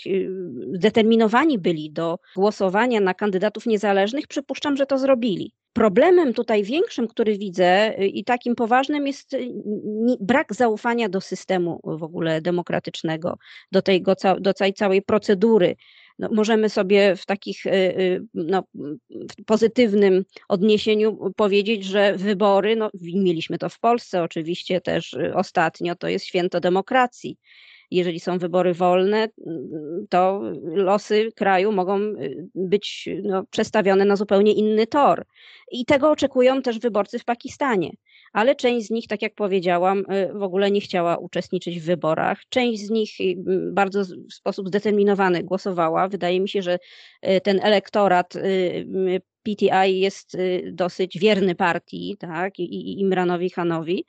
zdeterminowani 0.73 1.59
byli 1.59 1.91
do 1.91 2.19
głosowania 2.37 3.01
na 3.01 3.15
kandydatów 3.15 3.67
niezależnych, 3.67 4.27
przypuszczam, 4.27 4.77
że 4.77 4.87
to 4.87 4.99
zrobili. 4.99 5.53
Problemem 5.75 6.35
tutaj 6.35 6.63
większym, 6.63 7.09
który 7.09 7.39
widzę 7.39 7.99
y, 7.99 8.07
i 8.07 8.25
takim 8.25 8.55
poważnym 8.55 9.07
jest 9.07 9.37
brak 10.21 10.55
zaufania 10.55 11.09
do 11.09 11.21
systemu 11.21 11.81
w 11.85 12.03
ogóle 12.03 12.41
demokratycznego, 12.41 13.39
do, 13.73 13.83
tej, 13.83 14.05
do 14.41 14.55
całej 14.75 15.03
procedury 15.03 15.77
no, 16.19 16.29
możemy 16.33 16.69
sobie 16.69 17.17
w 17.17 17.27
takich 17.27 17.67
y, 17.67 17.71
y, 17.71 18.25
no, 18.35 18.63
w 19.15 19.45
pozytywnym 19.47 20.25
odniesieniu 20.49 21.33
powiedzieć, 21.37 21.85
że 21.85 22.17
wybory, 22.17 22.77
no, 22.77 22.91
mieliśmy 23.01 23.59
to 23.59 23.69
w 23.69 23.81
Polsce 23.81 24.23
oczywiście 24.23 24.81
też 24.81 25.13
y, 25.13 25.35
ostatnio, 25.35 25.95
to 25.97 26.09
jest 26.09 26.27
święto 26.27 26.61
demokracji. 26.61 27.39
Jeżeli 27.91 28.21
są 28.21 28.39
wybory 28.39 28.75
wolne, 28.75 29.29
to 30.11 30.43
losy 30.65 31.33
kraju 31.37 31.73
mogą 31.73 32.01
być 32.55 33.09
no, 33.23 33.45
przestawione 33.51 34.05
na 34.05 34.17
zupełnie 34.17 34.53
inny 34.53 34.87
tor. 34.87 35.27
I 35.73 35.85
tego 35.85 36.11
oczekują 36.11 36.63
też 36.63 36.79
wyborcy 36.79 37.19
w 37.19 37.25
Pakistanie. 37.25 37.91
ale 38.35 38.55
część 38.55 38.87
z 38.87 38.91
nich, 38.91 39.07
tak 39.07 39.23
jak 39.23 39.35
powiedziałam, 39.35 40.05
w 40.35 40.43
ogóle 40.43 40.71
nie 40.71 40.81
chciała 40.81 41.17
uczestniczyć 41.17 41.81
w 41.81 41.85
wyborach. 41.85 42.41
Część 42.49 42.87
z 42.87 42.91
nich 42.91 43.11
bardzo 43.73 44.05
w 44.05 44.35
sposób 44.35 44.69
zdeterminowany 44.69 45.43
głosowała. 45.43 46.09
Wydaje 46.09 46.41
mi 46.41 46.49
się, 46.49 46.63
że 46.63 46.79
ten 47.43 47.61
elektorat 47.63 48.35
PTI 49.43 50.01
jest 50.01 50.37
dosyć 50.73 51.19
wierny 51.19 51.55
partii, 51.55 52.17
tak, 52.19 52.59
i 52.59 53.01
Imranowi 53.01 53.51
Hanowi. 53.51 54.05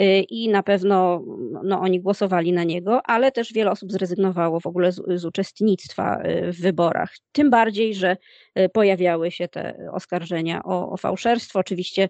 Y, 0.00 0.20
i 0.30 0.48
na 0.48 0.62
pewno 0.62 1.24
no, 1.64 1.80
oni 1.80 2.00
głosowali 2.00 2.52
na 2.52 2.64
niego, 2.64 3.00
ale 3.04 3.32
też 3.32 3.52
wiele 3.52 3.70
osób 3.70 3.92
zrezygnowało 3.92 4.60
w 4.60 4.66
ogóle 4.66 4.92
z, 4.92 5.02
z 5.14 5.24
uczestnictwa 5.24 6.22
y, 6.22 6.52
w 6.52 6.60
wyborach. 6.60 7.16
Tym 7.32 7.50
bardziej, 7.50 7.94
że 7.94 8.16
y, 8.58 8.68
pojawiały 8.68 9.30
się 9.30 9.48
te 9.48 9.90
oskarżenia 9.92 10.62
o, 10.64 10.90
o 10.90 10.96
fałszerstwo. 10.96 11.58
Oczywiście 11.58 12.08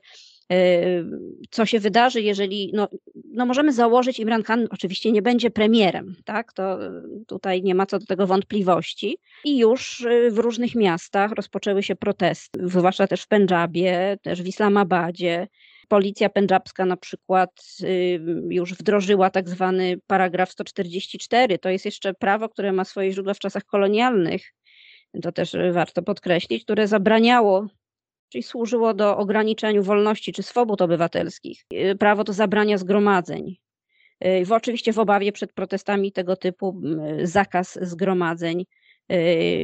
co 1.50 1.66
się 1.66 1.80
wydarzy, 1.80 2.22
jeżeli, 2.22 2.70
no, 2.74 2.88
no 3.32 3.46
możemy 3.46 3.72
założyć, 3.72 4.18
Imran 4.18 4.42
Khan 4.42 4.66
oczywiście 4.70 5.12
nie 5.12 5.22
będzie 5.22 5.50
premierem, 5.50 6.16
tak, 6.24 6.52
to 6.52 6.78
tutaj 7.26 7.62
nie 7.62 7.74
ma 7.74 7.86
co 7.86 7.98
do 7.98 8.06
tego 8.06 8.26
wątpliwości 8.26 9.18
i 9.44 9.58
już 9.58 10.06
w 10.30 10.38
różnych 10.38 10.74
miastach 10.74 11.32
rozpoczęły 11.32 11.82
się 11.82 11.96
protesty, 11.96 12.60
zwłaszcza 12.68 13.06
też 13.06 13.22
w 13.22 13.28
Pendżabie, 13.28 14.18
też 14.22 14.42
w 14.42 14.46
Islamabadzie, 14.46 15.48
Policja 15.90 16.28
pendżabska 16.28 16.84
na 16.84 16.96
przykład 16.96 17.50
y, 17.82 18.20
już 18.48 18.74
wdrożyła 18.74 19.30
tak 19.30 19.48
zwany 19.48 20.00
paragraf 20.06 20.50
144. 20.50 21.58
To 21.58 21.68
jest 21.68 21.84
jeszcze 21.84 22.14
prawo, 22.14 22.48
które 22.48 22.72
ma 22.72 22.84
swoje 22.84 23.12
źródła 23.12 23.34
w 23.34 23.38
czasach 23.38 23.64
kolonialnych. 23.64 24.54
To 25.22 25.32
też 25.32 25.56
warto 25.72 26.02
podkreślić, 26.02 26.64
które 26.64 26.88
zabraniało 26.88 27.66
czyli 28.30 28.42
służyło 28.42 28.94
do 28.94 29.16
ograniczeniu 29.16 29.82
wolności 29.82 30.32
czy 30.32 30.42
swobód 30.42 30.82
obywatelskich. 30.82 31.64
Y, 31.74 31.96
prawo 31.96 32.24
to 32.24 32.32
zabrania 32.32 32.78
zgromadzeń. 32.78 33.56
Y, 34.24 34.44
w, 34.44 34.52
oczywiście 34.52 34.92
w 34.92 34.98
obawie 34.98 35.32
przed 35.32 35.52
protestami 35.52 36.12
tego 36.12 36.36
typu 36.36 36.80
zakaz 37.22 37.78
zgromadzeń 37.82 38.64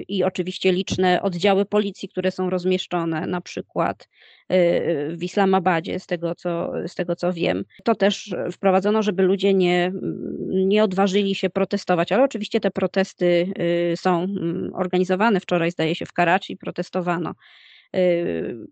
i 0.08 0.24
oczywiście 0.24 0.72
liczne 0.72 1.22
oddziały 1.22 1.64
policji, 1.64 2.08
które 2.08 2.30
są 2.30 2.50
rozmieszczone 2.50 3.26
na 3.26 3.40
przykład 3.40 4.08
y, 4.52 5.16
w 5.16 5.22
Islamabadzie, 5.22 6.00
z 6.00 6.06
tego 6.06 6.34
co, 6.34 6.72
z 6.86 6.94
tego 6.94 7.16
co 7.16 7.32
wiem. 7.32 7.64
To 7.84 7.94
też 7.94 8.34
wprowadzono, 8.52 9.02
żeby 9.02 9.22
ludzie 9.22 9.54
nie, 9.54 9.92
nie 10.48 10.84
odważyli 10.84 11.34
się 11.34 11.50
protestować, 11.50 12.12
ale 12.12 12.24
oczywiście 12.24 12.60
te 12.60 12.70
protesty 12.70 13.52
y, 13.92 13.96
są 13.96 14.22
mm, 14.22 14.70
organizowane. 14.74 15.40
Wczoraj 15.40 15.70
zdaje 15.70 15.94
się 15.94 16.06
w 16.06 16.12
Karachi 16.12 16.56
protestowano 16.56 17.34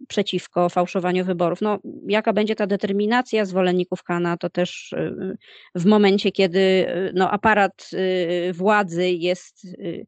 przeciwko 0.09 0.69
fałszowaniu 0.69 1.25
wyborów. 1.25 1.61
No, 1.61 1.78
jaka 2.09 2.33
będzie 2.33 2.54
ta 2.54 2.66
determinacja 2.66 3.45
zwolenników 3.45 4.02
Kana, 4.02 4.37
to 4.37 4.50
też 4.50 4.95
w 5.75 5.87
momencie, 5.87 6.33
kiedy 6.33 6.87
no, 7.14 7.31
aparat 7.31 7.90
władzy 8.52 9.11
jest 9.11 9.64
Y, 9.64 10.07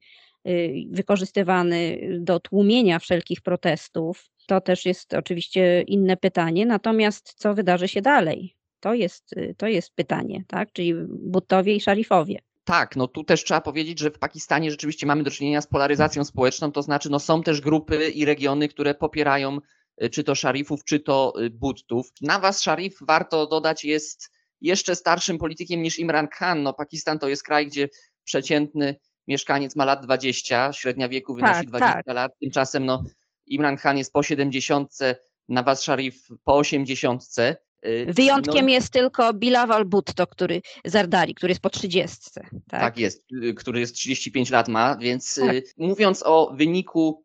wykorzystywany 0.91 1.99
do 2.21 2.41
tłumienia 2.41 2.99
wszelkich 2.99 3.41
protestów. 3.41 4.31
To 4.47 4.61
też 4.61 4.87
jest 4.87 5.15
oczywiście 5.15 5.83
inne 5.83 6.17
pytanie. 6.17 6.67
Natomiast 6.67 7.35
co 7.37 7.55
wydarzy 7.55 7.89
się 7.89 8.03
dalej? 8.03 8.57
To 8.81 8.95
jest, 8.95 9.33
y, 9.33 9.55
to 9.59 9.67
jest 9.67 9.95
pytanie, 9.95 10.45
tak? 10.49 10.73
Czyli 10.73 10.95
Buttowie 11.09 11.75
i 11.75 11.81
Szarifowie. 11.81 12.39
Tak, 12.65 12.97
no 12.97 13.09
tu 13.09 13.25
też 13.25 13.45
trzeba 13.45 13.61
powiedzieć, 13.61 13.99
że 13.99 14.11
w 14.11 14.19
Pakistanie 14.19 14.71
rzeczywiście 14.71 15.07
mamy 15.07 15.23
do 15.23 15.31
czynienia 15.31 15.61
z 15.61 15.67
polaryzacją 15.67 16.25
społeczną, 16.25 16.73
to 16.73 16.83
znaczy 16.83 17.11
no 17.11 17.19
są 17.19 17.43
też 17.43 17.61
grupy 17.61 18.11
i 18.11 18.25
regiony, 18.25 18.69
które 18.69 18.95
popierają 18.95 19.59
y, 20.03 20.11
czy 20.11 20.25
to 20.25 20.35
szarifów, 20.35 20.85
czy 20.85 21.01
to 21.01 21.33
buttów. 21.51 22.13
Nawaz 22.21 22.61
Sharif, 22.61 22.99
warto 23.01 23.47
dodać, 23.47 23.85
jest 23.85 24.31
jeszcze 24.61 24.97
starszym 24.97 25.39
politykiem 25.39 25.83
niż 25.83 25.99
Imran 25.99 26.29
Khan. 26.29 26.63
No, 26.63 26.73
Pakistan 26.73 27.19
to 27.19 27.29
jest 27.29 27.43
kraj, 27.43 27.67
gdzie 27.67 27.89
przeciętny 28.25 28.97
mieszkaniec 29.29 29.77
ma 29.77 29.85
lat 29.85 30.05
20, 30.05 30.73
średnia 30.73 31.09
wieku 31.09 31.35
wynosi 31.35 31.55
tak, 31.55 31.67
20 31.67 31.93
tak. 31.93 32.15
lat, 32.15 32.33
tymczasem 32.41 32.87
no, 32.87 33.05
Imran 33.47 33.77
Khan 33.77 33.99
jest 33.99 34.13
po 34.13 34.23
70, 34.23 34.99
Nawaz 35.49 35.83
Sharif 35.83 36.29
po 36.45 36.57
80. 36.57 37.23
Y, 37.87 38.07
Wyjątkiem 38.09 38.67
no, 38.67 38.73
jest 38.73 38.93
tylko 38.93 39.35
Bilawal 39.35 39.85
Bhutto, 39.85 40.27
który 40.27 40.63
Zardari, 40.85 41.35
który 41.35 41.51
jest 41.51 41.63
po 41.63 41.71
30. 41.71 42.17
Tak? 42.35 42.51
tak 42.71 42.99
jest, 42.99 43.25
y, 43.33 43.55
który 43.55 43.81
jest 43.81 43.95
35 43.95 44.51
lat 44.51 44.69
ma, 44.69 44.97
więc 44.97 45.39
y, 45.39 45.47
tak. 45.47 45.65
mówiąc 45.79 46.23
o 46.27 46.53
wyniku 46.55 47.23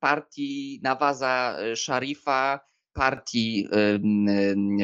partii 0.00 0.80
Nawaza 0.82 1.56
Sharifa, 1.74 2.60
partii 2.92 3.68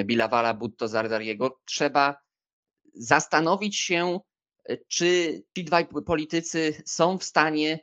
Bilawala 0.04 0.54
Bhutto 0.54 0.88
Zardariego, 0.88 1.60
trzeba 1.64 2.16
zastanowić 2.94 3.76
się, 3.76 4.18
czy 4.88 5.42
ci 5.56 5.64
dwaj 5.64 5.86
politycy 6.06 6.82
są 6.86 7.18
w 7.18 7.24
stanie 7.24 7.78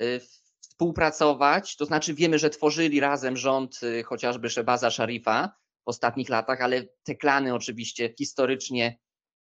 y, 0.00 0.20
współpracować, 0.60 1.76
to 1.76 1.84
znaczy 1.84 2.14
wiemy, 2.14 2.38
że 2.38 2.50
tworzyli 2.50 3.00
razem 3.00 3.36
rząd 3.36 3.80
y, 3.82 4.02
chociażby 4.02 4.50
Shebaza 4.50 4.90
Sharifa 4.90 5.52
w 5.84 5.88
ostatnich 5.88 6.28
latach, 6.28 6.60
ale 6.60 6.84
te 7.02 7.14
klany 7.14 7.54
oczywiście 7.54 8.14
historycznie 8.18 8.98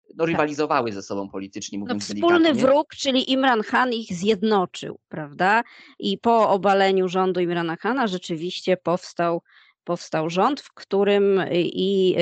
no, 0.09 0.23
tak. 0.23 0.27
rywalizowały 0.27 0.91
ze 0.91 1.03
sobą 1.03 1.29
politycznie, 1.29 1.79
no, 1.79 1.85
mówiąc 1.85 2.09
no, 2.09 2.15
Wspólny 2.15 2.53
wróg, 2.53 2.95
czyli 2.95 3.31
Imran 3.31 3.63
Khan 3.63 3.93
ich 3.93 4.13
zjednoczył, 4.13 4.99
prawda? 5.07 5.63
I 5.99 6.17
po 6.17 6.49
obaleniu 6.49 7.07
rządu 7.07 7.39
Imrana 7.39 7.77
Khana 7.77 8.07
rzeczywiście 8.07 8.77
powstał 8.77 9.41
powstał 9.85 10.29
rząd, 10.29 10.61
w 10.61 10.73
którym 10.73 11.41
i 11.51 12.15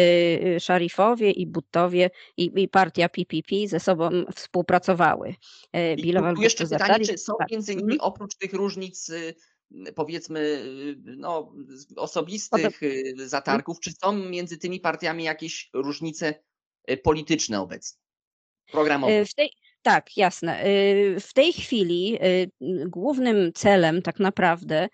y, 0.55 0.59
Szarifowie, 0.59 1.31
i 1.31 1.47
Buttowie, 1.47 2.09
i, 2.37 2.51
i 2.55 2.67
partia 2.67 3.09
PPP 3.09 3.55
ze 3.67 3.79
sobą 3.79 4.09
współpracowały. 4.35 5.35
E, 5.71 5.95
tu 6.35 6.41
jeszcze 6.41 6.67
pytanie, 6.67 7.05
czy 7.05 7.17
są 7.17 7.33
tak. 7.39 7.51
między 7.51 7.73
innymi 7.73 7.93
mhm. 7.93 8.11
oprócz 8.11 8.35
tych 8.35 8.53
różnic 8.53 9.09
y, 9.09 9.35
powiedzmy 9.95 10.39
y, 10.39 10.95
no, 11.05 11.53
osobistych 11.95 12.79
zatargów, 13.15 13.79
czy 13.79 13.91
są 13.91 14.13
między 14.13 14.57
tymi 14.57 14.79
partiami 14.79 15.23
jakieś 15.23 15.69
różnice 15.73 16.43
polityczne 17.03 17.61
obecnie? 17.61 17.99
Programowe. 18.71 19.13
E, 19.13 19.25
w 19.25 19.33
tej, 19.33 19.49
tak, 19.81 20.17
jasne. 20.17 20.65
Y, 20.65 21.19
w 21.19 21.33
tej 21.33 21.53
chwili 21.53 22.19
głównym 22.87 23.53
celem 23.53 24.01
tak 24.01 24.19
naprawdę 24.19 24.89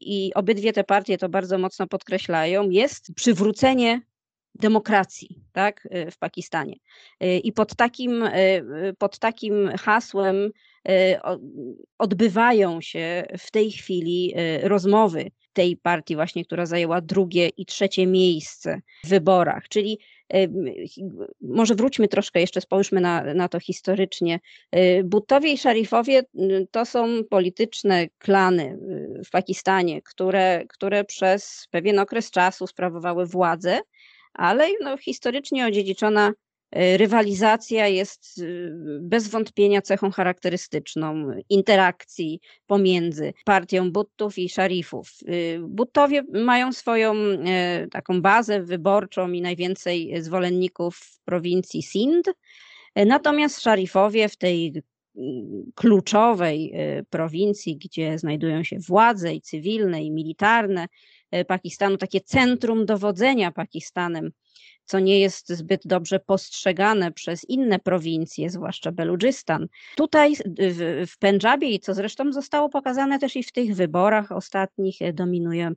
i 0.00 0.32
obydwie 0.34 0.72
te 0.72 0.84
partie 0.84 1.18
to 1.18 1.28
bardzo 1.28 1.58
mocno 1.58 1.86
podkreślają, 1.86 2.70
jest 2.70 3.14
przywrócenie 3.14 4.00
demokracji 4.54 5.42
tak, 5.52 5.88
w 6.10 6.18
Pakistanie. 6.18 6.76
I 7.20 7.52
pod 7.52 7.76
takim, 7.76 8.24
pod 8.98 9.18
takim 9.18 9.70
hasłem 9.78 10.50
odbywają 11.98 12.80
się 12.80 13.24
w 13.38 13.50
tej 13.50 13.70
chwili 13.72 14.34
rozmowy 14.62 15.30
tej 15.52 15.76
partii 15.76 16.14
właśnie, 16.14 16.44
która 16.44 16.66
zajęła 16.66 17.00
drugie 17.00 17.48
i 17.48 17.66
trzecie 17.66 18.06
miejsce 18.06 18.80
w 19.04 19.08
wyborach, 19.08 19.68
czyli 19.68 19.98
może 21.40 21.74
wróćmy 21.74 22.08
troszkę 22.08 22.40
jeszcze, 22.40 22.60
spojrzmy 22.60 23.00
na, 23.00 23.34
na 23.34 23.48
to 23.48 23.60
historycznie. 23.60 24.40
Y, 24.76 25.02
Buttowie 25.04 25.52
i 25.52 25.58
Szarifowie 25.58 26.18
y, 26.18 26.66
to 26.70 26.86
są 26.86 27.24
polityczne 27.30 28.08
klany 28.18 28.78
y, 29.20 29.24
w 29.24 29.30
Pakistanie, 29.30 30.02
które, 30.02 30.64
które 30.68 31.04
przez 31.04 31.68
pewien 31.70 31.98
okres 31.98 32.30
czasu 32.30 32.66
sprawowały 32.66 33.26
władzę, 33.26 33.80
ale 34.32 34.68
no, 34.80 34.96
historycznie 34.96 35.66
odziedziczona 35.66 36.32
rywalizacja 36.72 37.86
jest 37.86 38.38
y, 38.38 38.72
bez 39.00 39.28
wątpienia 39.28 39.82
cechą 39.82 40.10
charakterystyczną 40.10 41.30
interakcji 41.48 42.40
pomiędzy 42.66 43.32
partią 43.44 43.92
Buttów 43.92 44.38
i 44.38 44.48
Szarifów. 44.48 45.10
Y, 45.28 45.60
Buttowie 45.68 46.22
mają 46.32 46.72
swoją 46.72 47.14
e, 47.14 47.86
taką 47.90 48.22
bazę 48.22 48.62
wyborczą 48.62 49.32
i 49.32 49.40
najwięcej 49.40 50.22
zwolenników 50.22 50.96
w 50.96 51.20
prowincji 51.24 51.82
Sind, 51.82 52.26
e, 52.94 53.04
natomiast 53.04 53.60
Szarifowie 53.60 54.28
w 54.28 54.36
tej 54.36 54.82
kluczowej 55.74 56.74
prowincji, 57.10 57.76
gdzie 57.76 58.18
znajdują 58.18 58.64
się 58.64 58.78
władze 58.78 59.34
i 59.34 59.40
cywilne, 59.40 60.02
i 60.02 60.10
militarne 60.10 60.86
Pakistanu, 61.46 61.96
takie 61.96 62.20
centrum 62.20 62.86
dowodzenia 62.86 63.52
Pakistanem, 63.52 64.30
co 64.90 65.00
nie 65.00 65.20
jest 65.20 65.48
zbyt 65.48 65.82
dobrze 65.84 66.20
postrzegane 66.20 67.12
przez 67.12 67.44
inne 67.44 67.78
prowincje, 67.78 68.50
zwłaszcza 68.50 68.92
Beludżystan. 68.92 69.66
Tutaj 69.96 70.36
w, 70.36 71.06
w 71.10 71.18
Pendżabie 71.18 71.78
co 71.78 71.94
zresztą 71.94 72.32
zostało 72.32 72.68
pokazane 72.68 73.18
też 73.18 73.36
i 73.36 73.42
w 73.42 73.52
tych 73.52 73.74
wyborach 73.74 74.32
ostatnich, 74.32 75.02
e, 75.02 75.12
dominuje 75.12 75.72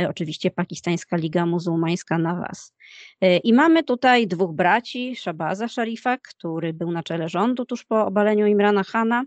e, 0.00 0.08
oczywiście 0.08 0.50
pakistańska 0.50 1.16
Liga 1.16 1.46
Muzułmańska 1.46 2.18
Nawaz. 2.18 2.74
E, 3.20 3.36
I 3.36 3.52
mamy 3.52 3.82
tutaj 3.82 4.26
dwóch 4.26 4.54
braci, 4.54 5.16
Shabaza 5.16 5.68
Sharifa, 5.68 6.18
który 6.18 6.72
był 6.72 6.90
na 6.90 7.02
czele 7.02 7.28
rządu 7.28 7.64
tuż 7.64 7.84
po 7.84 8.06
obaleniu 8.06 8.46
Imrana 8.46 8.84
Khana, 8.84 9.24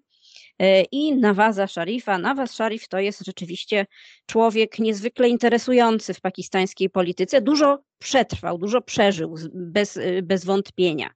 i 0.91 1.15
Nawaza 1.15 1.67
Sharifa. 1.67 2.17
Nawaz 2.17 2.51
Sharif 2.51 2.87
to 2.87 2.99
jest 2.99 3.25
rzeczywiście 3.25 3.85
człowiek 4.25 4.79
niezwykle 4.79 5.29
interesujący 5.29 6.13
w 6.13 6.21
pakistańskiej 6.21 6.89
polityce. 6.89 7.41
Dużo 7.41 7.79
przetrwał, 7.99 8.57
dużo 8.57 8.81
przeżył, 8.81 9.35
bez, 9.53 9.99
bez 10.23 10.45
wątpienia. 10.45 11.09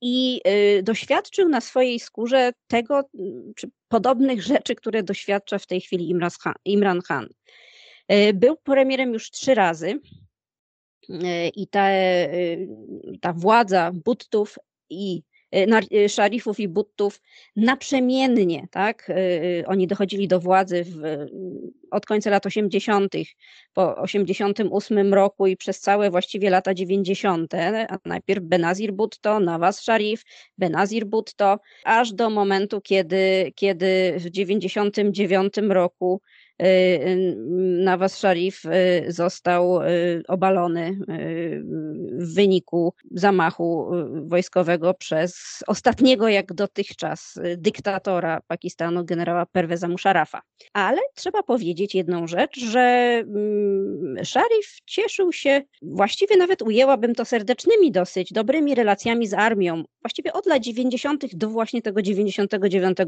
I 0.00 0.40
doświadczył 0.82 1.48
na 1.48 1.60
swojej 1.60 2.00
skórze 2.00 2.52
tego, 2.66 3.02
czy 3.56 3.70
podobnych 3.88 4.42
rzeczy, 4.42 4.74
które 4.74 5.02
doświadcza 5.02 5.58
w 5.58 5.66
tej 5.66 5.80
chwili 5.80 6.14
Imran 6.64 7.00
Khan. 7.00 7.28
Był 8.34 8.56
premierem 8.56 9.12
już 9.12 9.30
trzy 9.30 9.54
razy. 9.54 10.00
I 11.56 11.68
ta, 11.68 11.88
ta 13.20 13.32
władza 13.32 13.92
Buttów 14.04 14.58
i 14.90 15.22
szarifów 16.08 16.60
i 16.60 16.68
buttów 16.68 17.20
naprzemiennie, 17.56 18.68
tak? 18.70 19.10
Y, 19.10 19.64
oni 19.66 19.86
dochodzili 19.86 20.28
do 20.28 20.40
władzy 20.40 20.84
w, 20.84 21.26
od 21.90 22.06
końca 22.06 22.30
lat 22.30 22.46
80. 22.46 23.14
po 23.72 23.96
88 23.96 25.14
roku 25.14 25.46
i 25.46 25.56
przez 25.56 25.80
całe 25.80 26.10
właściwie 26.10 26.50
lata 26.50 26.74
90. 26.74 27.54
A 27.88 27.98
najpierw 28.04 28.44
Benazir 28.44 28.92
Butto, 28.92 29.40
Nawaz 29.40 29.80
Sharif, 29.80 30.22
Benazir 30.58 31.06
Butto, 31.06 31.58
aż 31.84 32.12
do 32.12 32.30
momentu, 32.30 32.80
kiedy, 32.80 33.52
kiedy 33.54 34.14
w 34.18 34.30
99 34.30 35.54
roku 35.68 36.20
Y, 36.24 36.43
y, 36.43 36.43
Nawaz 37.84 38.18
Sharif 38.18 38.64
y, 38.64 39.12
został 39.12 39.80
obalony 40.28 40.98
w 42.18 42.34
wyniku 42.34 42.94
zamachu 43.10 43.90
wojskowego 44.26 44.94
przez 44.94 45.62
ostatniego 45.66 46.28
jak 46.28 46.52
dotychczas 46.52 47.38
dyktatora 47.56 48.40
Pakistanu, 48.46 49.04
generała 49.04 49.46
Perveza 49.46 49.88
Musharafa. 49.88 50.42
Ale 50.72 50.98
trzeba 51.14 51.42
powiedzieć 51.42 51.94
jedną 51.94 52.26
rzecz, 52.26 52.60
że 52.60 52.80
mm, 52.80 54.24
Sharif 54.24 54.78
cieszył 54.86 55.32
się, 55.32 55.62
właściwie 55.82 56.36
nawet 56.36 56.62
ujęłabym 56.62 57.14
to 57.14 57.24
serdecznymi 57.24 57.92
dosyć, 57.92 58.32
dobrymi 58.32 58.74
relacjami 58.74 59.26
z 59.26 59.34
armią, 59.34 59.84
właściwie 60.02 60.32
od 60.32 60.46
lat 60.46 60.62
90. 60.62 61.36
do 61.36 61.48
właśnie 61.48 61.82
tego 61.82 62.02
99, 62.02 62.98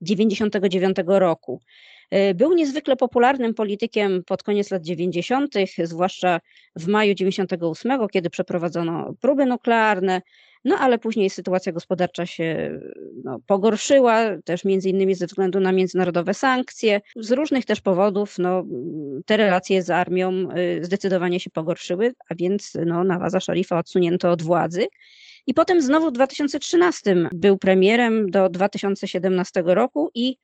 99 0.00 0.96
roku. 1.06 1.60
E, 2.10 2.34
był 2.34 2.52
niezwykle 2.52 2.96
popularnym 2.96 3.54
politykiem 3.54 4.24
pod 4.26 4.42
koniec 4.42 4.70
lat 4.70 4.82
90., 4.82 5.54
zwłaszcza 5.84 6.40
w 6.76 6.86
maju 6.86 7.14
98, 7.14 8.08
kiedy 8.08 8.30
przeprowadzono 8.30 9.14
próby 9.20 9.46
nuklearne, 9.46 10.22
no 10.64 10.76
ale 10.78 10.98
później 10.98 11.30
sytuacja 11.30 11.72
gospodarcza 11.72 12.26
się 12.26 12.80
no, 13.24 13.38
pogorszyła, 13.46 14.22
też 14.44 14.64
między 14.64 14.88
innymi 14.88 15.14
ze 15.14 15.26
względu 15.26 15.60
na 15.60 15.72
międzynarodowe 15.72 16.34
sankcje. 16.34 17.00
Z 17.16 17.32
różnych 17.32 17.64
też 17.64 17.80
powodów 17.80 18.38
no, 18.38 18.64
te 19.26 19.36
relacje 19.36 19.82
z 19.82 19.90
armią 19.90 20.48
y, 20.80 20.84
zdecydowanie 20.84 21.40
się 21.40 21.50
pogorszyły, 21.50 22.14
a 22.28 22.34
więc 22.34 22.72
no, 22.86 23.04
Nawaza 23.04 23.40
Szarifa 23.40 23.78
odsunięto 23.78 24.30
od 24.30 24.42
władzy. 24.42 24.86
I 25.46 25.54
potem 25.54 25.80
znowu 25.82 26.08
w 26.08 26.12
2013 26.12 27.16
był 27.32 27.58
premierem 27.58 28.30
do 28.30 28.48
2017 28.48 29.62
roku 29.66 30.10
i 30.14 30.36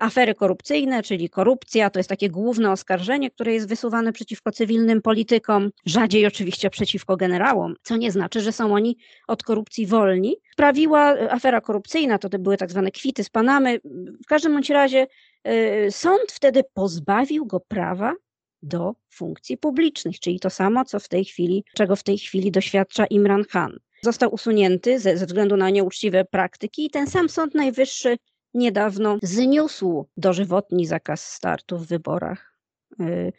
afery 0.00 0.34
korupcyjne, 0.34 1.02
czyli 1.02 1.30
korupcja, 1.30 1.90
to 1.90 1.98
jest 1.98 2.08
takie 2.08 2.30
główne 2.30 2.70
oskarżenie, 2.70 3.30
które 3.30 3.52
jest 3.54 3.68
wysuwane 3.68 4.12
przeciwko 4.12 4.52
cywilnym 4.52 5.02
politykom, 5.02 5.70
rzadziej 5.86 6.26
oczywiście 6.26 6.70
przeciwko 6.70 7.16
generałom, 7.16 7.74
co 7.82 7.96
nie 7.96 8.12
znaczy, 8.12 8.40
że 8.40 8.52
są 8.52 8.74
oni 8.74 8.96
od 9.28 9.42
korupcji 9.42 9.86
wolni. 9.86 10.36
Sprawiła 10.52 11.14
y, 11.14 11.30
afera 11.30 11.60
korupcyjna, 11.60 12.18
to 12.18 12.28
te 12.28 12.38
były 12.38 12.56
tak 12.56 12.70
zwane 12.70 12.90
kwity 12.90 13.24
z 13.24 13.30
Panamy. 13.30 13.80
W 14.24 14.26
każdym 14.26 14.52
bądź 14.52 14.70
razie 14.70 15.06
y, 15.48 15.90
sąd 15.90 16.32
wtedy 16.32 16.64
pozbawił 16.74 17.46
go 17.46 17.60
prawa 17.60 18.14
do 18.62 18.94
funkcji 19.10 19.56
publicznych, 19.56 20.20
czyli 20.20 20.40
to 20.40 20.50
samo, 20.50 20.84
co 20.84 21.00
w 21.00 21.08
tej 21.08 21.24
chwili, 21.24 21.64
czego 21.74 21.96
w 21.96 22.02
tej 22.02 22.18
chwili 22.18 22.50
doświadcza 22.50 23.06
Imran 23.06 23.44
Khan. 23.44 23.78
Został 24.02 24.34
usunięty 24.34 24.98
ze, 24.98 25.16
ze 25.16 25.26
względu 25.26 25.56
na 25.56 25.70
nieuczciwe 25.70 26.24
praktyki 26.24 26.86
i 26.86 26.90
ten 26.90 27.06
sam 27.06 27.28
Sąd 27.28 27.54
Najwyższy 27.54 28.16
niedawno 28.54 29.18
zniósł 29.22 30.06
dożywotni 30.16 30.86
zakaz 30.86 31.24
startu 31.32 31.78
w 31.78 31.86
wyborach 31.86 32.54
y, 33.00 33.32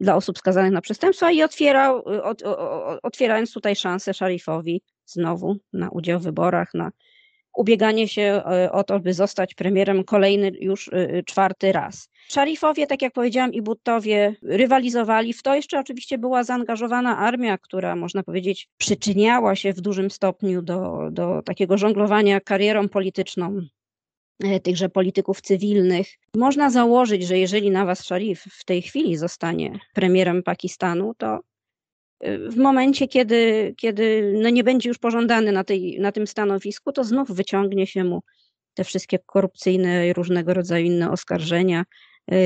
dla 0.00 0.16
osób 0.16 0.38
skazanych 0.38 0.72
na 0.72 0.80
przestępstwa 0.80 1.30
i 1.30 1.42
otwierał, 1.42 1.98
y, 1.98 2.22
otwierając 3.02 3.52
tutaj 3.52 3.76
szansę 3.76 4.14
Szarifowi 4.14 4.82
znowu 5.06 5.56
na 5.72 5.90
udział 5.90 6.20
w 6.20 6.22
wyborach, 6.22 6.74
na 6.74 6.90
ubieganie 7.56 8.08
się 8.08 8.42
y, 8.66 8.72
o 8.72 8.84
to, 8.84 9.00
by 9.00 9.14
zostać 9.14 9.54
premierem 9.54 10.04
kolejny 10.04 10.52
już 10.60 10.90
czwarty 11.26 11.72
raz. 11.72 12.08
Szarifowie, 12.28 12.86
tak 12.86 13.02
jak 13.02 13.12
powiedziałam, 13.12 13.52
i 13.52 13.62
Buttowie 13.62 14.34
rywalizowali. 14.42 15.32
W 15.32 15.42
to 15.42 15.54
jeszcze 15.54 15.78
oczywiście 15.78 16.18
była 16.18 16.44
zaangażowana 16.44 17.18
armia, 17.18 17.58
która 17.58 17.96
można 17.96 18.22
powiedzieć 18.22 18.68
przyczyniała 18.78 19.56
się 19.56 19.72
w 19.72 19.80
dużym 19.80 20.10
stopniu 20.10 20.62
do, 20.62 21.08
do 21.10 21.42
takiego 21.42 21.78
żonglowania 21.78 22.40
karierą 22.40 22.88
polityczną 22.88 23.60
tychże 24.62 24.88
polityków 24.88 25.40
cywilnych. 25.40 26.08
Można 26.36 26.70
założyć, 26.70 27.26
że 27.26 27.38
jeżeli 27.38 27.70
Nawaz 27.70 27.98
Sharif 28.04 28.42
w 28.42 28.64
tej 28.64 28.82
chwili 28.82 29.16
zostanie 29.16 29.78
premierem 29.94 30.42
Pakistanu, 30.42 31.14
to 31.18 31.40
e, 32.20 32.38
w 32.38 32.56
momencie, 32.56 33.08
kiedy, 33.08 33.74
kiedy 33.76 34.32
no 34.42 34.50
nie 34.50 34.64
będzie 34.64 34.88
już 34.88 34.98
pożądany 34.98 35.52
na, 35.52 35.64
tej, 35.64 36.00
na 36.00 36.12
tym 36.12 36.26
stanowisku, 36.26 36.92
to 36.92 37.04
znów 37.04 37.32
wyciągnie 37.32 37.86
się 37.86 38.04
mu 38.04 38.22
te 38.74 38.84
wszystkie 38.84 39.18
korupcyjne 39.26 40.08
i 40.08 40.12
różnego 40.12 40.54
rodzaju 40.54 40.86
inne 40.86 41.10
oskarżenia, 41.10 41.84
e, 42.30 42.36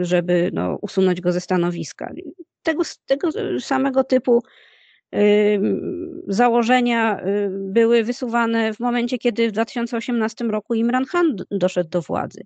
żeby 0.00 0.50
no, 0.52 0.78
usunąć 0.82 1.20
go 1.20 1.32
ze 1.32 1.40
stanowiska. 1.40 2.12
Tego, 2.62 2.82
tego 3.06 3.30
samego 3.60 4.04
typu 4.04 4.42
założenia 6.28 7.20
y, 7.26 7.50
były 7.50 8.04
wysuwane 8.04 8.74
w 8.74 8.80
momencie, 8.80 9.18
kiedy 9.18 9.48
w 9.48 9.52
2018 9.52 10.44
roku 10.44 10.74
Imran 10.74 11.04
Khan 11.04 11.36
doszedł 11.50 11.90
do 11.90 12.02
władzy. 12.02 12.42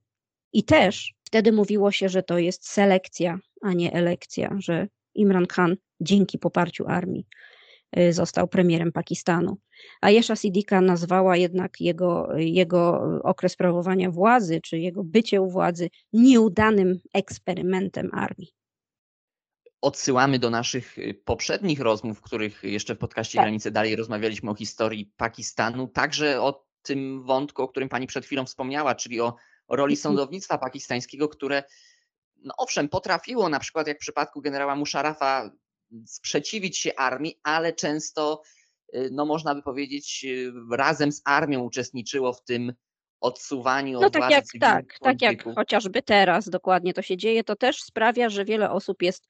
I 0.52 0.64
też 0.64 1.14
wtedy 1.24 1.52
mówiło 1.52 1.92
się, 1.92 2.09
że 2.09 2.22
to 2.22 2.38
jest 2.38 2.68
selekcja, 2.68 3.38
a 3.62 3.72
nie 3.72 3.92
elekcja, 3.92 4.57
że 4.59 4.88
Imran 5.14 5.46
Khan 5.46 5.76
dzięki 6.00 6.38
poparciu 6.38 6.85
armii 6.87 7.26
y, 7.98 8.12
został 8.12 8.48
premierem 8.48 8.92
Pakistanu. 8.92 9.57
A 10.00 10.11
Jesha 10.11 10.37
Sidika 10.37 10.81
nazwała 10.81 11.37
jednak 11.37 11.81
jego, 11.81 12.29
jego 12.37 13.00
okres 13.22 13.52
sprawowania 13.52 14.11
władzy, 14.11 14.61
czy 14.61 14.79
jego 14.79 15.05
bycie 15.05 15.40
u 15.40 15.50
władzy 15.50 15.90
nieudanym 16.12 17.00
eksperymentem 17.14 18.11
armii 18.12 18.56
odsyłamy 19.87 20.38
do 20.38 20.51
naszych 20.51 20.99
y, 20.99 21.14
poprzednich 21.25 21.81
rozmów, 21.81 22.18
w 22.18 22.22
których 22.22 22.62
jeszcze 22.62 22.94
w 22.94 22.99
podcaście 22.99 23.38
tak. 23.38 23.44
Granice 23.44 23.70
Dalej 23.70 23.96
rozmawialiśmy 23.96 24.51
o 24.51 24.55
historii 24.55 25.12
Pakistanu, 25.16 25.88
także 25.88 26.42
o 26.42 26.66
tym 26.83 27.22
wątku, 27.22 27.62
o 27.62 27.68
którym 27.68 27.88
pani 27.88 28.07
przed 28.07 28.27
chwilą 28.27 28.46
wspomniała, 28.46 28.94
czyli 28.94 29.20
o, 29.20 29.37
roli 29.68 29.94
mhm. 29.94 30.03
sądownictwa 30.03 30.59
pakistańskiego, 30.59 31.29
które 31.29 31.62
no 32.37 32.55
owszem, 32.59 32.88
potrafiło 32.88 33.49
na 33.49 33.61
przykład 33.61 33.87
jak 33.87 33.96
w 33.96 34.01
przypadku 34.01 34.40
generała 34.40 34.77
Musharafa 34.77 35.51
sprzeciwić 36.07 36.79
się 36.79 36.94
armii, 36.94 37.40
ale 37.42 37.72
często, 37.72 38.42
y, 38.94 39.09
no 39.12 39.25
można 39.25 39.55
by 39.55 39.62
powiedzieć, 39.62 40.25
y, 40.29 40.53
razem 40.77 41.12
z 41.12 41.22
armią 41.25 41.61
uczestniczyło 41.61 42.33
w 42.33 42.44
tym 42.44 42.72
odsuwaniu 43.20 44.01
no, 44.01 44.07
od 44.07 44.12
tak 44.12 44.31
jak, 44.31 44.44
tak, 44.61 44.99
tak 45.01 45.22
jak 45.22 45.55
chociażby 45.55 46.03
teraz 46.03 46.49
dokładnie 46.49 46.94
to 46.94 47.03
się 47.03 47.16
dzieje, 47.16 47.44
to 47.44 47.57
też 47.57 47.83
sprawia, 47.83 48.29
że 48.29 48.44
wiele 48.44 48.70
osób 48.70 49.03
jest 49.03 49.29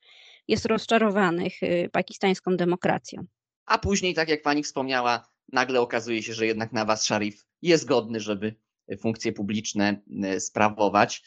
jest 0.49 0.67
rozczarowanych 0.67 1.63
y, 1.63 1.91
pakistańską 1.93 2.57
demokracją. 2.57 3.27
A 3.67 3.79
później, 3.79 4.15
tak 4.15 4.29
jak 4.29 4.43
pani 4.43 4.63
wspomniała, 4.63 5.29
nagle 5.53 5.81
okazuje 5.81 6.23
się, 6.23 6.35
że 6.35 6.47
jednak 6.47 6.73
Nawaz 6.73 7.03
Sharif 7.03 7.47
jest 7.63 7.85
godny, 7.85 8.21
żeby 8.21 8.55
funkcje 9.01 9.33
publiczne 9.33 10.03
y, 10.35 10.41
sprawować. 10.41 11.23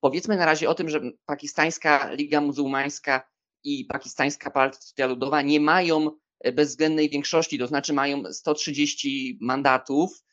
Powiedzmy 0.00 0.36
na 0.36 0.46
razie 0.46 0.68
o 0.68 0.74
tym, 0.74 0.88
że 0.88 1.00
pakistańska 1.26 2.12
Liga 2.12 2.40
Muzułmańska 2.40 3.28
i 3.64 3.84
pakistańska 3.84 4.50
Partia 4.50 5.06
Ludowa 5.06 5.42
nie 5.42 5.60
mają 5.60 6.10
y, 6.46 6.52
bezwzględnej 6.52 7.10
większości, 7.10 7.58
to 7.58 7.66
znaczy 7.66 7.92
mają 7.92 8.32
130 8.32 9.38
mandatów, 9.40 10.24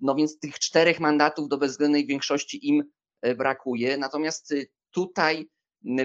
no 0.00 0.14
więc 0.14 0.38
tych 0.38 0.58
czterech 0.58 1.00
mandatów 1.00 1.48
do 1.48 1.58
bezwzględnej 1.58 2.06
większości 2.06 2.68
im 2.68 2.84
brakuje. 3.36 3.98
Natomiast 3.98 4.54
tutaj 4.90 5.48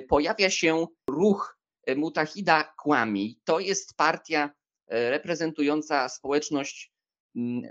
pojawia 0.10 0.50
się 0.50 0.88
ruch 1.10 1.60
e, 1.86 1.96
Mutahida 1.96 2.64
Kłami. 2.64 3.40
To 3.44 3.60
jest 3.60 3.98
partia 3.98 4.50
e, 4.88 5.10
reprezentująca 5.10 6.10
społeczność 6.10 6.94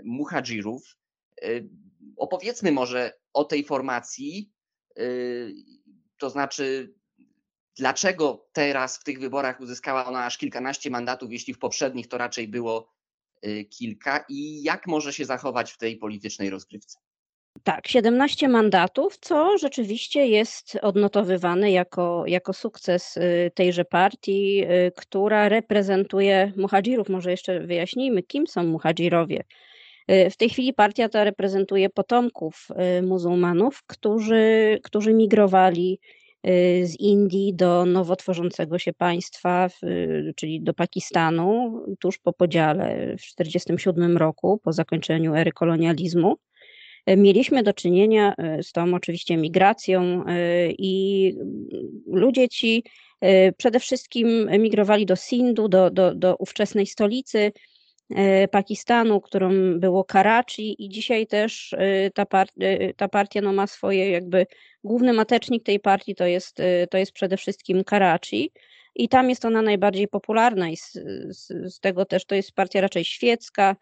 muhadżirów. 0.03 0.97
E, 1.41 1.47
opowiedzmy 2.17 2.71
może 2.71 3.13
o 3.33 3.43
tej 3.43 3.65
formacji, 3.65 4.51
to 6.17 6.29
znaczy 6.29 6.93
dlaczego 7.77 8.47
teraz 8.53 8.97
w 8.97 9.03
tych 9.03 9.19
wyborach 9.19 9.59
uzyskała 9.59 10.05
ona 10.05 10.25
aż 10.25 10.37
kilkanaście 10.37 10.89
mandatów, 10.89 11.31
jeśli 11.31 11.53
w 11.53 11.59
poprzednich 11.59 12.07
to 12.07 12.17
raczej 12.17 12.47
było 12.47 12.93
kilka 13.69 14.25
i 14.29 14.63
jak 14.63 14.87
może 14.87 15.13
się 15.13 15.25
zachować 15.25 15.71
w 15.71 15.77
tej 15.77 15.97
politycznej 15.97 16.49
rozgrywce? 16.49 16.99
Tak, 17.63 17.87
17 17.87 18.49
mandatów, 18.49 19.17
co 19.17 19.57
rzeczywiście 19.57 20.27
jest 20.27 20.79
odnotowywane 20.81 21.71
jako, 21.71 22.23
jako 22.27 22.53
sukces 22.53 23.17
y, 23.17 23.51
tejże 23.55 23.85
partii, 23.85 24.63
y, 24.63 24.91
która 24.95 25.49
reprezentuje 25.49 26.53
muhadżirów. 26.57 27.09
Może 27.09 27.31
jeszcze 27.31 27.59
wyjaśnijmy, 27.59 28.23
kim 28.23 28.47
są 28.47 28.63
muhadżirowie. 28.63 29.43
Y, 30.11 30.29
w 30.29 30.37
tej 30.37 30.49
chwili 30.49 30.73
partia 30.73 31.09
ta 31.09 31.23
reprezentuje 31.23 31.89
potomków 31.89 32.67
muzułmanów, 33.03 33.83
którzy, 33.87 34.79
którzy 34.83 35.13
migrowali 35.13 35.99
z 36.83 36.99
Indii 36.99 37.53
do 37.53 37.85
nowo 37.85 38.15
tworzącego 38.15 38.79
się 38.79 38.93
państwa, 38.93 39.67
czyli 40.35 40.61
do 40.61 40.73
Pakistanu, 40.73 41.79
tuż 41.99 42.17
po 42.17 42.33
podziale 42.33 42.85
w 43.17 43.35
1947 43.35 44.17
roku, 44.17 44.59
po 44.63 44.73
zakończeniu 44.73 45.35
ery 45.35 45.51
kolonializmu. 45.51 46.37
Mieliśmy 47.07 47.63
do 47.63 47.73
czynienia 47.73 48.33
e, 48.37 48.63
z 48.63 48.71
tą 48.71 48.93
oczywiście 48.93 49.37
migracją 49.37 50.25
e, 50.25 50.71
i 50.71 51.33
ludzie 52.07 52.49
ci 52.49 52.83
e, 53.21 53.51
przede 53.51 53.79
wszystkim 53.79 54.49
emigrowali 54.49 55.05
do 55.05 55.15
Sindu, 55.15 55.67
do, 55.67 55.89
do, 55.89 56.15
do 56.15 56.35
ówczesnej 56.35 56.87
stolicy 56.87 57.51
Pakistanu, 58.51 59.21
którą 59.21 59.79
było 59.79 60.03
Karachi 60.03 60.85
i 60.85 60.89
dzisiaj 60.89 61.27
też 61.27 61.75
ta, 62.13 62.25
ta 62.95 63.07
partia 63.07 63.41
no, 63.41 63.53
ma 63.53 63.67
swoje 63.67 64.09
jakby 64.09 64.45
główny 64.83 65.13
matecznik 65.13 65.63
tej 65.63 65.79
partii 65.79 66.15
to 66.15 66.25
jest, 66.25 66.57
to 66.89 66.97
jest 66.97 67.11
przede 67.11 67.37
wszystkim 67.37 67.83
Karachi. 67.83 68.51
I 68.95 69.09
tam 69.09 69.29
jest 69.29 69.45
ona 69.45 69.61
najbardziej 69.61 70.07
popularna 70.07 70.69
i 70.69 70.77
z, 70.77 70.93
z, 71.29 71.73
z 71.73 71.79
tego 71.79 72.05
też 72.05 72.25
to 72.25 72.35
jest 72.35 72.51
partia 72.51 72.81
raczej 72.81 73.05
świecka, 73.05 73.75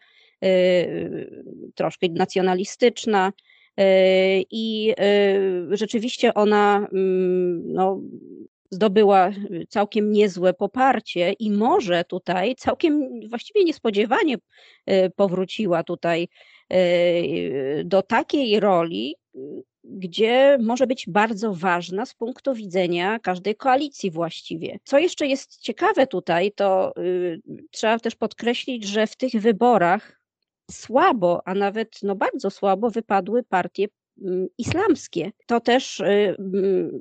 troszkę 1.74 2.08
nacjonalistyczna. 2.08 3.32
Y, 3.80 3.84
I 4.50 4.94
y, 5.72 5.76
rzeczywiście 5.76 6.34
ona 6.34 6.88
mm, 6.92 7.72
no, 7.72 8.00
zdobyła 8.70 9.30
całkiem 9.68 10.12
niezłe 10.12 10.54
poparcie 10.54 11.32
i 11.32 11.50
może 11.50 12.04
tutaj 12.04 12.54
całkiem 12.54 13.20
właściwie 13.28 13.64
niespodziewanie 13.64 14.36
powróciła 15.16 15.82
tutaj 15.82 16.28
do 17.84 18.02
takiej 18.02 18.60
roli, 18.60 19.16
gdzie 19.84 20.58
może 20.60 20.86
być 20.86 21.04
bardzo 21.08 21.54
ważna 21.54 22.06
z 22.06 22.14
punktu 22.14 22.54
widzenia 22.54 23.18
każdej 23.18 23.56
koalicji 23.56 24.10
właściwie. 24.10 24.78
Co 24.84 24.98
jeszcze 24.98 25.26
jest 25.26 25.60
ciekawe 25.60 26.06
tutaj, 26.06 26.52
to 26.52 26.94
trzeba 27.70 27.98
też 27.98 28.14
podkreślić, 28.14 28.84
że 28.84 29.06
w 29.06 29.16
tych 29.16 29.32
wyborach 29.32 30.23
słabo, 30.70 31.42
a 31.48 31.54
nawet 31.54 32.02
no 32.02 32.16
bardzo 32.16 32.50
słabo 32.50 32.90
wypadły 32.90 33.42
partie 33.42 33.88
islamskie. 34.58 35.32
To 35.46 35.60
też 35.60 36.00
y, 36.00 36.04
mm, 36.38 37.00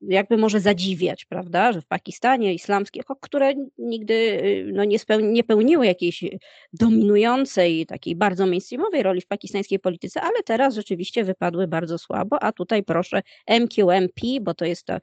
jakby 0.00 0.36
może 0.36 0.60
zadziwiać, 0.60 1.24
prawda, 1.24 1.72
że 1.72 1.80
w 1.80 1.86
Pakistanie 1.86 2.54
islamskie, 2.54 3.00
które 3.20 3.54
nigdy 3.78 4.14
y, 4.14 4.70
no, 4.72 4.84
nie, 4.84 4.98
spełni, 4.98 5.32
nie 5.32 5.44
pełniły 5.44 5.86
jakiejś 5.86 6.24
dominującej, 6.72 7.86
takiej 7.86 8.16
bardzo 8.16 8.46
mainstreamowej 8.46 9.02
roli 9.02 9.20
w 9.20 9.26
pakistańskiej 9.26 9.78
polityce, 9.78 10.20
ale 10.20 10.42
teraz 10.44 10.74
rzeczywiście 10.74 11.24
wypadły 11.24 11.66
bardzo 11.66 11.98
słabo, 11.98 12.42
a 12.42 12.52
tutaj 12.52 12.82
proszę 12.82 13.22
MQMP, 13.60 14.20
bo 14.40 14.54
to 14.54 14.64
jest 14.64 14.86
to 14.86 14.98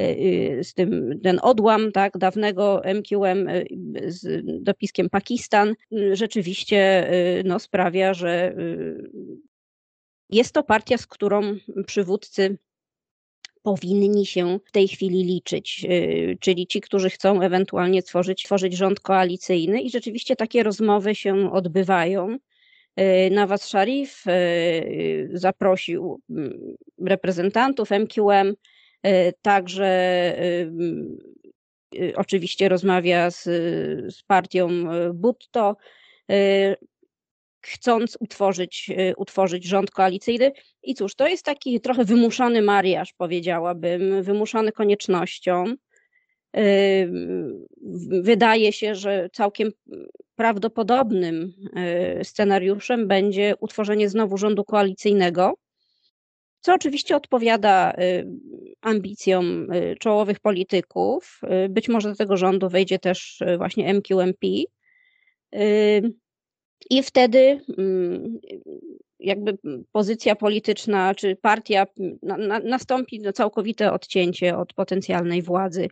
y, 0.00 0.60
z 0.62 0.74
tym, 0.74 1.20
ten 1.22 1.38
odłam 1.42 1.92
tak, 1.92 2.18
dawnego 2.18 2.82
MQM 2.94 3.48
z 4.06 4.44
dopiskiem 4.62 5.10
Pakistan 5.10 5.74
rzeczywiście 6.12 7.10
no, 7.44 7.58
sprawia, 7.58 8.14
że 8.14 8.54
jest 10.30 10.54
to 10.54 10.62
partia, 10.62 10.98
z 10.98 11.06
którą 11.06 11.56
przywódcy 11.86 12.58
powinni 13.62 14.26
się 14.26 14.58
w 14.64 14.70
tej 14.70 14.88
chwili 14.88 15.24
liczyć, 15.24 15.86
y, 15.90 16.38
czyli 16.40 16.66
ci, 16.66 16.80
którzy 16.80 17.10
chcą 17.10 17.42
ewentualnie 17.42 18.02
tworzyć, 18.02 18.42
tworzyć 18.42 18.76
rząd 18.76 19.00
koalicyjny 19.00 19.82
i 19.82 19.90
rzeczywiście 19.90 20.36
takie 20.36 20.62
rozmowy 20.62 21.14
się 21.14 21.52
odbywają. 21.52 22.36
Y, 23.00 23.30
Nawaz 23.30 23.62
Sharif 23.62 24.24
y, 24.26 25.30
zaprosił 25.32 26.20
mm, 26.30 26.76
reprezentantów 27.06 27.90
MQM, 27.90 28.54
także 29.42 29.88
oczywiście 32.16 32.68
rozmawia 32.68 33.30
z, 33.30 33.42
z 34.14 34.22
partią 34.22 34.68
Butto 35.14 35.76
chcąc 37.60 38.16
utworzyć, 38.20 38.90
y, 38.90 39.14
utworzyć 39.16 39.64
rząd 39.64 39.90
koalicyjny. 39.90 40.52
I 40.82 40.94
cóż, 40.94 41.14
to 41.14 41.28
jest 41.28 41.44
taki 41.44 41.80
trochę 41.80 42.04
wymuszony 42.04 42.62
mariaż, 42.62 43.12
powiedziałabym, 43.12 44.22
wymuszony 44.22 44.72
koniecznością. 44.72 45.64
Wydaje 48.22 48.72
się, 48.72 48.94
że 48.94 49.28
całkiem 49.32 49.70
prawdopodobnym 50.36 51.52
y, 52.20 52.24
scenariuszem 52.24 53.08
będzie 53.08 53.54
utworzenie 53.60 54.08
znowu 54.08 54.36
rządu 54.38 54.64
koalicyjnego, 54.64 55.54
co 56.60 56.74
oczywiście 56.74 57.16
odpowiada 57.16 57.92
y, 57.92 58.26
ambicjom 58.80 59.66
czołowych 60.00 60.40
polityków. 60.40 61.40
Być 61.68 61.88
może 61.88 62.08
do 62.08 62.16
tego 62.16 62.36
rządu 62.36 62.68
wejdzie 62.68 62.98
też 62.98 63.42
właśnie 63.58 63.94
MQMP. 63.94 64.46
I 66.90 67.02
wtedy 67.02 67.60
mm, 67.78 68.38
jakby 69.20 69.58
pozycja 69.92 70.36
polityczna 70.36 71.14
czy 71.14 71.36
partia 71.36 71.86
na, 72.22 72.36
na, 72.36 72.58
nastąpi 72.58 73.20
no, 73.20 73.32
całkowite 73.32 73.92
odcięcie 73.92 74.56
od 74.56 74.72
potencjalnej 74.72 75.42
władzy 75.42 75.88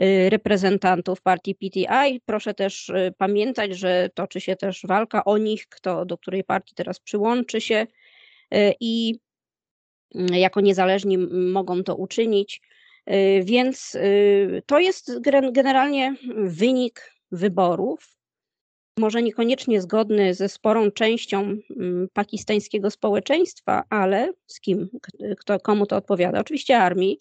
y, 0.00 0.30
reprezentantów 0.30 1.22
partii 1.22 1.54
PTI. 1.54 2.20
Proszę 2.24 2.54
też 2.54 2.88
y, 2.88 3.14
pamiętać, 3.18 3.78
że 3.78 4.10
toczy 4.14 4.40
się 4.40 4.56
też 4.56 4.82
walka 4.88 5.24
o 5.24 5.38
nich, 5.38 5.68
kto 5.68 6.04
do 6.04 6.18
której 6.18 6.44
partii 6.44 6.74
teraz 6.74 7.00
przyłączy 7.00 7.60
się 7.60 7.86
y, 8.54 8.74
i 8.80 9.18
jako 10.14 10.60
niezależni 10.60 11.18
mogą 11.52 11.82
to 11.82 11.96
uczynić. 11.96 12.60
Więc 13.42 13.96
to 14.66 14.78
jest 14.78 15.20
generalnie 15.52 16.14
wynik 16.36 17.12
wyborów 17.32 18.16
może 18.98 19.22
niekoniecznie 19.22 19.80
zgodny 19.80 20.34
ze 20.34 20.48
sporą 20.48 20.90
częścią 20.90 21.56
mm, 21.76 22.08
pakistańskiego 22.12 22.90
społeczeństwa, 22.90 23.84
ale 23.90 24.32
z 24.46 24.60
kim, 24.60 24.88
kto, 25.38 25.60
komu 25.60 25.86
to 25.86 25.96
odpowiada? 25.96 26.40
Oczywiście 26.40 26.78
armii, 26.78 27.18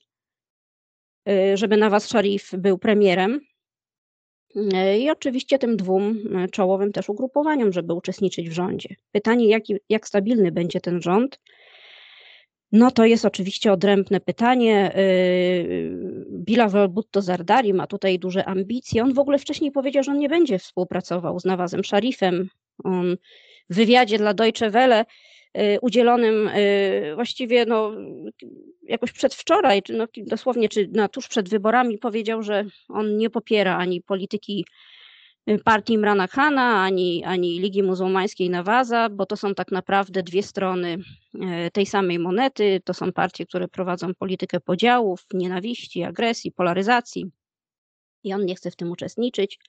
y, 1.30 1.58
żeby 1.58 1.78
Nawaz 1.78 2.06
Sharif 2.06 2.52
był 2.58 2.78
premierem 2.78 3.42
y, 4.56 4.98
i 4.98 5.10
oczywiście 5.10 5.60
tym 5.60 5.78
dwóm 5.78 6.38
y, 6.44 6.50
czołowym 6.50 6.92
też 6.92 7.10
ugrupowaniom, 7.10 7.74
żeby 7.74 7.94
uczestniczyć 7.94 8.50
w 8.50 8.54
rządzie. 8.54 8.96
Pytanie, 9.12 9.48
jak, 9.48 9.64
jak 9.90 10.08
stabilny 10.08 10.52
będzie 10.52 10.82
ten 10.82 11.02
rząd, 11.02 11.40
no 12.76 12.92
to 12.92 13.06
jest 13.06 13.26
oczywiście 13.26 13.72
odrębne 13.72 14.20
pytanie. 14.20 14.92
Yy, 14.96 16.28
Bilal 16.30 16.90
Bhutto 16.90 17.22
Zardari 17.22 17.74
ma 17.74 17.88
tutaj 17.88 18.20
duże 18.20 18.46
ambicje. 18.46 19.04
On 19.04 19.14
w 19.14 19.20
ogóle 19.20 19.38
wcześniej 19.38 19.72
powiedział, 19.72 20.04
że 20.04 20.12
on 20.12 20.20
nie 20.20 20.30
będzie 20.30 20.60
współpracował 20.60 21.40
z 21.40 21.46
Nawazem 21.46 21.84
Sharifem. 21.84 22.50
On 22.84 23.18
w 23.70 23.76
wywiadzie 23.76 24.18
dla 24.18 24.34
Deutsche 24.34 24.70
Welle 24.70 25.06
yy, 25.56 25.78
udzielonym 25.82 26.50
yy, 26.56 27.16
właściwie 27.16 27.66
no, 27.66 27.92
jakoś 28.84 29.12
przedwczoraj, 29.12 29.82
no, 29.90 30.08
dosłownie 30.18 30.70
czy 30.70 30.90
no, 30.94 31.10
tuż 31.10 31.28
przed 31.28 31.50
wyborami 31.50 31.98
powiedział, 31.98 32.44
że 32.44 32.66
on 32.90 33.18
nie 33.18 33.30
popiera 33.30 33.78
ani 33.78 34.02
polityki 34.02 34.66
partii 35.64 35.94
Imrana 35.94 36.28
Khana, 36.28 36.84
ani, 36.84 37.24
ani 37.24 37.60
Ligi 37.60 37.84
Muzułmańskiej 37.84 38.50
Nawaza, 38.50 39.10
bo 39.10 39.26
to 39.26 39.38
są 39.38 39.56
tak 39.56 39.72
naprawdę 39.72 40.24
dwie 40.24 40.44
strony 40.44 40.98
e, 41.42 41.72
tej 41.72 41.86
samej 41.86 42.20
monety. 42.20 42.82
To 42.84 42.94
są 42.94 43.12
partie, 43.12 43.46
które 43.46 43.68
prowadzą 43.68 44.14
politykę 44.14 44.60
podziałów, 44.60 45.26
nienawiści, 45.34 46.04
agresji, 46.04 46.52
polaryzacji. 46.52 47.32
I 48.24 48.34
on 48.34 48.46
nie 48.46 48.56
chce 48.56 48.72
w 48.72 48.76
tym 48.76 48.92
uczestniczyć 48.92 49.60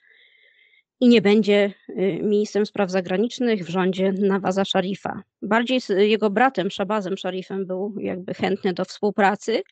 i 1.00 1.08
nie 1.08 1.22
będzie 1.22 1.72
e, 1.88 2.22
ministrem 2.22 2.66
spraw 2.66 2.90
zagranicznych 2.90 3.64
w 3.64 3.68
rządzie 3.68 4.12
Nawaza 4.12 4.64
Szarifa. 4.64 5.22
Bardziej 5.42 5.80
jego 5.96 6.30
bratem, 6.30 6.70
Szabazem 6.70 7.16
Szarifem, 7.16 7.66
był 7.66 7.94
jakby 8.00 8.34
chętny 8.34 8.72
do 8.72 8.84
współpracy, 8.84 9.62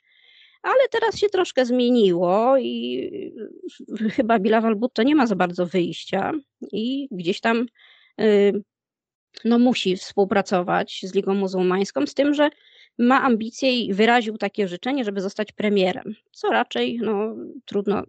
ale 0.64 0.88
teraz 0.90 1.18
się 1.18 1.28
troszkę 1.28 1.66
zmieniło 1.66 2.58
i 2.58 3.10
chyba 4.12 4.38
Bilawal 4.38 4.76
Bhutto 4.76 5.02
nie 5.02 5.14
ma 5.14 5.26
za 5.26 5.36
bardzo 5.36 5.66
wyjścia 5.66 6.32
i 6.72 7.08
gdzieś 7.10 7.40
tam 7.40 7.66
y, 8.20 8.62
no, 9.44 9.58
musi 9.58 9.96
współpracować 9.96 11.00
z 11.02 11.14
Ligą 11.14 11.34
Muzułmańską, 11.34 12.06
z 12.06 12.14
tym, 12.14 12.34
że 12.34 12.50
ma 12.98 13.22
ambicje 13.22 13.80
i 13.80 13.94
wyraził 13.94 14.38
takie 14.38 14.68
życzenie, 14.68 15.04
żeby 15.04 15.20
zostać 15.20 15.52
premierem, 15.52 16.14
co 16.32 16.48
raczej 16.48 16.98
no, 17.02 17.36
trudno, 17.64 18.02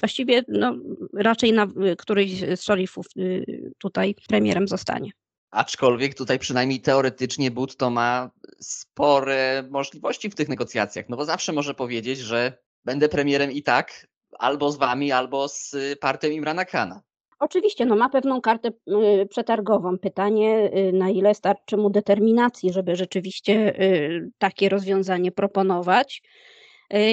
właściwie 0.00 0.42
no, 0.48 0.76
raczej 1.14 1.52
na 1.52 1.66
któryś 1.98 2.40
z 2.40 2.62
szarifów 2.62 3.06
y, 3.16 3.72
tutaj 3.78 4.14
premierem 4.28 4.68
zostanie. 4.68 5.10
Aczkolwiek 5.50 6.14
tutaj 6.14 6.38
przynajmniej 6.38 6.80
teoretycznie 6.80 7.50
Butto 7.50 7.90
ma 7.90 8.30
spore 8.60 9.68
możliwości 9.70 10.30
w 10.30 10.34
tych 10.34 10.48
negocjacjach, 10.48 11.08
no 11.08 11.16
bo 11.16 11.24
zawsze 11.24 11.52
może 11.52 11.74
powiedzieć, 11.74 12.18
że 12.18 12.58
będę 12.84 13.08
premierem 13.08 13.52
i 13.52 13.62
tak, 13.62 14.06
albo 14.38 14.72
z 14.72 14.76
wami, 14.76 15.12
albo 15.12 15.48
z 15.48 15.76
partią 16.00 16.28
Imrana 16.28 16.64
Kana. 16.64 17.02
Oczywiście, 17.38 17.86
no 17.86 17.96
ma 17.96 18.08
pewną 18.08 18.40
kartę 18.40 18.68
y, 18.68 19.26
przetargową. 19.26 19.98
Pytanie, 19.98 20.70
y, 20.76 20.92
na 20.92 21.10
ile 21.10 21.34
starczy 21.34 21.76
mu 21.76 21.90
determinacji, 21.90 22.72
żeby 22.72 22.96
rzeczywiście 22.96 23.82
y, 23.82 24.30
takie 24.38 24.68
rozwiązanie 24.68 25.32
proponować. 25.32 26.22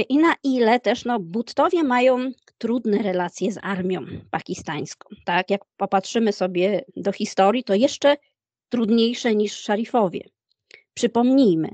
I 0.09 0.17
na 0.17 0.35
ile 0.43 0.79
też 0.79 1.05
no, 1.05 1.19
Buttowie 1.19 1.83
mają 1.83 2.31
trudne 2.57 2.97
relacje 2.97 3.51
z 3.51 3.59
armią 3.61 4.05
pakistańską. 4.31 5.09
Tak, 5.25 5.49
jak 5.49 5.61
popatrzymy 5.77 6.33
sobie 6.33 6.85
do 6.95 7.11
historii, 7.11 7.63
to 7.63 7.75
jeszcze 7.75 8.17
trudniejsze 8.69 9.35
niż 9.35 9.53
szarifowie. 9.53 10.21
Przypomnijmy, 10.93 11.69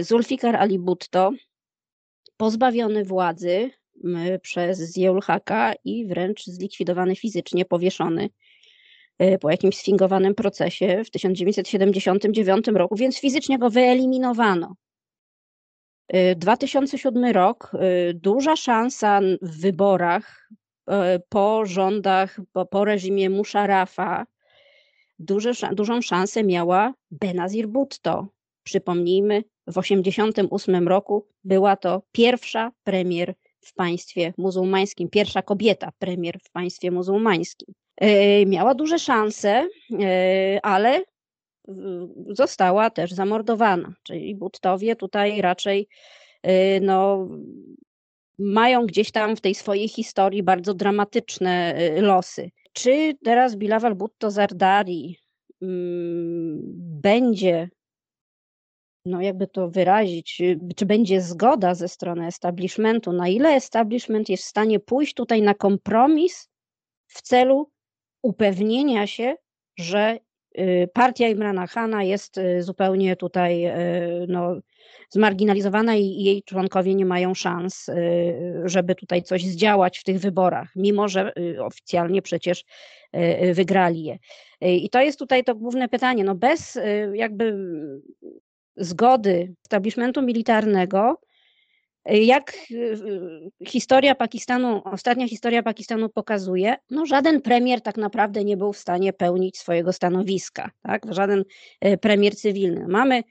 Zulfikar 0.00 0.56
Ali 0.56 0.78
Butto, 0.78 1.32
pozbawiony 2.36 3.04
władzy, 3.04 3.70
przez 4.42 4.94
Zieul 4.94 5.20
Haka 5.20 5.72
i 5.84 6.06
wręcz 6.06 6.44
zlikwidowany 6.44 7.16
fizycznie, 7.16 7.64
powieszony 7.64 8.30
e, 9.18 9.38
po 9.38 9.50
jakimś 9.50 9.76
sfingowanym 9.76 10.34
procesie 10.34 11.04
w 11.04 11.10
1979 11.10 12.66
roku, 12.66 12.96
więc 12.96 13.20
fizycznie 13.20 13.58
go 13.58 13.70
wyeliminowano. 13.70 14.74
2007 16.36 17.24
e, 17.24 17.32
rok, 17.32 17.72
e, 17.74 18.14
duża 18.14 18.56
szansa 18.56 19.20
w 19.42 19.60
wyborach 19.60 20.50
po 21.28 21.66
rządach, 21.66 22.40
po, 22.52 22.66
po 22.66 22.84
reżimie 22.84 23.30
Musharafa, 23.30 24.26
duże, 25.18 25.52
dużą 25.72 26.02
szansę 26.02 26.44
miała 26.44 26.94
Benazir 27.10 27.68
Bhutto. 27.68 28.26
Przypomnijmy, 28.62 29.44
w 29.66 29.74
1988 29.74 30.88
roku 30.88 31.26
była 31.44 31.76
to 31.76 32.02
pierwsza 32.12 32.72
premier 32.84 33.34
w 33.60 33.74
państwie 33.74 34.32
muzułmańskim, 34.38 35.08
pierwsza 35.08 35.42
kobieta 35.42 35.92
premier 35.98 36.38
w 36.44 36.50
państwie 36.50 36.90
muzułmańskim. 36.90 37.74
Miała 38.46 38.74
duże 38.74 38.98
szanse, 38.98 39.68
ale 40.62 41.02
została 42.28 42.90
też 42.90 43.12
zamordowana. 43.12 43.94
Czyli 44.02 44.34
Buttowie 44.34 44.96
tutaj 44.96 45.40
raczej 45.40 45.88
e, 46.42 46.80
no, 46.80 47.28
mają 48.38 48.86
gdzieś 48.86 49.10
tam 49.10 49.36
w 49.36 49.40
tej 49.40 49.54
swojej 49.54 49.88
historii 49.88 50.42
bardzo 50.42 50.74
dramatyczne 50.74 51.74
losy. 52.00 52.50
Czy 52.72 53.14
teraz 53.24 53.56
Bilawal 53.56 53.94
Butto 53.94 54.30
Zardari 54.30 55.16
mm, 55.62 56.60
będzie 57.02 57.68
no 59.04 59.22
jakby 59.22 59.46
to 59.46 59.70
wyrazić, 59.70 60.40
y, 60.40 60.58
czy 60.76 60.86
będzie 60.86 61.20
zgoda 61.20 61.74
ze 61.74 61.88
strony 61.88 62.26
establishmentu, 62.26 63.12
na 63.12 63.28
ile 63.28 63.48
establishment 63.48 64.28
jest 64.28 64.44
w 64.44 64.48
stanie 64.48 64.80
pójść 64.80 65.14
tutaj 65.14 65.42
na 65.42 65.54
kompromis 65.54 66.48
w 67.06 67.22
celu 67.22 67.70
upewnienia 68.22 69.06
się, 69.06 69.36
że 69.78 70.14
y, 70.14 70.20
partia 70.92 71.28
Imrana 71.28 71.66
Khana 71.66 72.02
jest 72.02 72.38
y, 72.38 72.62
zupełnie 72.62 73.16
tutaj 73.16 73.64
no, 74.28 74.56
zmarginalizowana 75.10 75.96
i 75.96 76.04
jej 76.04 76.42
członkowie 76.42 76.94
nie 76.94 77.06
mają 77.06 77.34
szans, 77.34 77.90
żeby 78.64 78.94
tutaj 78.94 79.22
coś 79.22 79.44
zdziałać 79.44 79.98
w 79.98 80.04
tych 80.04 80.18
wyborach, 80.18 80.68
mimo 80.76 81.08
że 81.08 81.32
oficjalnie 81.58 82.22
przecież 82.22 82.64
wygrali 83.54 84.04
je. 84.04 84.18
I 84.60 84.90
to 84.90 85.00
jest 85.00 85.18
tutaj 85.18 85.44
to 85.44 85.54
główne 85.54 85.88
pytanie. 85.88 86.24
No 86.24 86.34
bez 86.34 86.78
jakby 87.14 87.56
zgody 88.76 89.54
establishmentu 89.64 90.22
militarnego, 90.22 91.20
jak 92.10 92.54
y, 92.70 93.50
historia 93.66 94.14
Pakistanu, 94.14 94.82
ostatnia 94.84 95.28
historia 95.28 95.62
Pakistanu 95.62 96.08
pokazuje, 96.08 96.76
no 96.90 97.06
żaden 97.06 97.40
premier 97.40 97.80
tak 97.80 97.96
naprawdę 97.96 98.44
nie 98.44 98.56
był 98.56 98.72
w 98.72 98.78
stanie 98.78 99.12
pełnić 99.12 99.58
swojego 99.58 99.92
stanowiska, 99.92 100.70
tak? 100.82 101.14
żaden 101.14 101.44
y, 101.84 101.98
premier 101.98 102.36
cywilny. 102.36 102.88
Mamy 102.88 103.22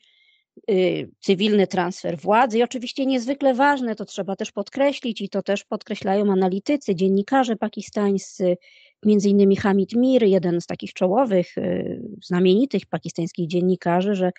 y, 0.71 1.09
cywilny 1.19 1.67
transfer 1.67 2.17
władzy 2.17 2.57
i 2.57 2.63
oczywiście 2.63 3.05
niezwykle 3.05 3.53
ważne, 3.53 3.95
to 3.95 4.05
trzeba 4.05 4.35
też 4.35 4.51
podkreślić 4.51 5.21
i 5.21 5.29
to 5.29 5.41
też 5.41 5.63
podkreślają 5.63 6.31
analitycy, 6.31 6.95
dziennikarze 6.95 7.55
pakistańscy, 7.55 8.57
między 9.05 9.29
innymi 9.29 9.55
Hamid 9.55 9.93
Mir, 9.95 10.23
jeden 10.23 10.61
z 10.61 10.65
takich 10.65 10.93
czołowych, 10.93 11.55
znamienitych 12.23 12.85
pakistańskich 12.85 13.47
dziennikarzy, 13.47 14.15
że 14.15 14.31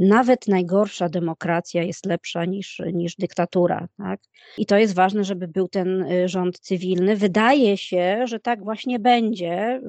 nawet 0.00 0.48
najgorsza 0.48 1.08
demokracja 1.08 1.82
jest 1.82 2.06
lepsza 2.06 2.44
niż, 2.44 2.82
niż 2.92 3.16
dyktatura. 3.16 3.88
Tak? 3.98 4.20
I 4.58 4.66
to 4.66 4.76
jest 4.76 4.94
ważne, 4.94 5.24
żeby 5.24 5.48
był 5.48 5.68
ten 5.68 6.02
y, 6.02 6.28
rząd 6.28 6.60
cywilny. 6.60 7.16
Wydaje 7.16 7.76
się, 7.76 8.22
że 8.24 8.40
tak 8.40 8.64
właśnie 8.64 8.98
będzie. 8.98 9.80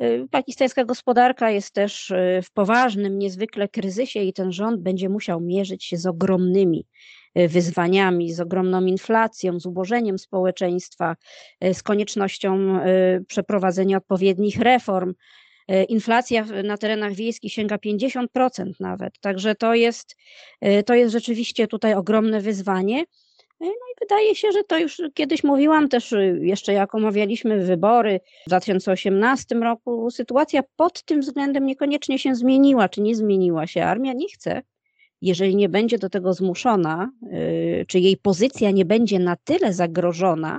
Y, 0.00 0.04
y, 0.04 0.28
pakistańska 0.30 0.84
gospodarka 0.84 1.50
jest 1.50 1.74
też 1.74 2.12
w 2.42 2.52
poważnym, 2.52 3.18
niezwykle 3.18 3.68
kryzysie 3.68 4.20
i 4.20 4.32
ten 4.32 4.52
rząd 4.52 4.80
będzie 4.80 5.08
musiał 5.08 5.40
mierzyć 5.40 5.84
się 5.84 5.96
z 5.96 6.06
ogromnymi 6.06 6.86
wyzwaniami, 7.34 8.32
z 8.32 8.40
ogromną 8.40 8.84
inflacją, 8.84 9.60
z 9.60 9.66
ubożeniem 9.66 10.18
społeczeństwa, 10.18 11.16
z 11.72 11.82
koniecznością 11.82 12.80
przeprowadzenia 13.26 13.96
odpowiednich 13.96 14.58
reform. 14.58 15.14
E, 15.68 15.84
inflacja 15.84 16.44
na 16.64 16.76
terenach 16.78 17.12
wiejskich 17.12 17.52
sięga 17.52 17.76
50% 17.76 18.72
nawet. 18.80 19.20
Także 19.20 19.54
to 19.54 19.74
jest, 19.74 20.16
e, 20.60 20.82
to 20.82 20.94
jest 20.94 21.12
rzeczywiście 21.12 21.66
tutaj 21.66 21.94
ogromne 21.94 22.40
wyzwanie. 22.40 23.00
E, 23.00 23.04
no 23.60 23.68
i 23.68 23.94
wydaje 24.00 24.34
się, 24.34 24.52
że 24.52 24.64
to 24.64 24.78
już 24.78 25.02
kiedyś 25.14 25.44
mówiłam 25.44 25.88
też, 25.88 26.14
jeszcze 26.40 26.72
jak 26.72 26.94
omawialiśmy 26.94 27.64
wybory 27.64 28.20
w 28.46 28.46
2018 28.46 29.54
roku, 29.54 30.10
sytuacja 30.10 30.62
pod 30.76 31.04
tym 31.04 31.20
względem 31.20 31.66
niekoniecznie 31.66 32.18
się 32.18 32.34
zmieniła, 32.34 32.88
czy 32.88 33.00
nie 33.00 33.16
zmieniła 33.16 33.66
się. 33.66 33.84
Armia 33.84 34.12
nie 34.12 34.28
chce, 34.28 34.62
jeżeli 35.20 35.56
nie 35.56 35.68
będzie 35.68 35.98
do 35.98 36.10
tego 36.10 36.32
zmuszona, 36.32 37.10
czy 37.88 37.98
jej 37.98 38.16
pozycja 38.16 38.70
nie 38.70 38.84
będzie 38.84 39.18
na 39.18 39.36
tyle 39.36 39.72
zagrożona, 39.72 40.58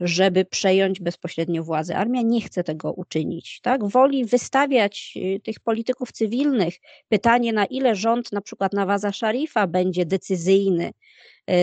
żeby 0.00 0.44
przejąć 0.44 1.00
bezpośrednio 1.00 1.64
władzę. 1.64 1.96
Armia 1.96 2.22
nie 2.22 2.40
chce 2.40 2.64
tego 2.64 2.92
uczynić. 2.92 3.60
Tak? 3.62 3.84
Woli 3.84 4.24
wystawiać 4.24 5.14
y, 5.16 5.40
tych 5.40 5.60
polityków 5.60 6.12
cywilnych. 6.12 6.74
Pytanie, 7.08 7.52
na 7.52 7.64
ile 7.64 7.96
rząd, 7.96 8.32
na 8.32 8.40
przykład 8.40 8.72
Nawaza 8.72 9.12
Szarifa, 9.12 9.66
będzie 9.66 10.06
decyzyjny, 10.06 10.92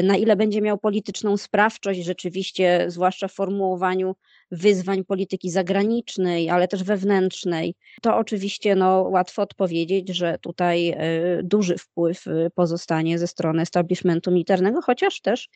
na 0.04 0.17
ile 0.17 0.36
będzie 0.36 0.62
miał 0.62 0.78
polityczną 0.78 1.38
sprawczość, 1.38 2.00
rzeczywiście, 2.04 2.86
zwłaszcza 2.88 3.28
w 3.28 3.34
formułowaniu 3.34 4.15
wyzwań 4.52 5.04
polityki 5.04 5.50
zagranicznej, 5.50 6.50
ale 6.50 6.67
też 6.67 6.84
wewnętrznej, 6.84 7.76
to 8.02 8.17
oczywiście 8.17 8.76
no, 8.76 9.02
łatwo 9.02 9.41
odpowiedzieć, 9.41 10.10
że 10.10 10.38
tutaj 10.41 10.89
e, 10.89 10.98
duży 11.43 11.78
wpływ 11.78 12.28
e, 12.28 12.50
pozostanie 12.56 13.19
ze 13.19 13.28
strony 13.28 13.62
establishmentu 13.62 14.32
militarnego, 14.32 14.82
chociaż 14.82 15.21
też 15.21 15.50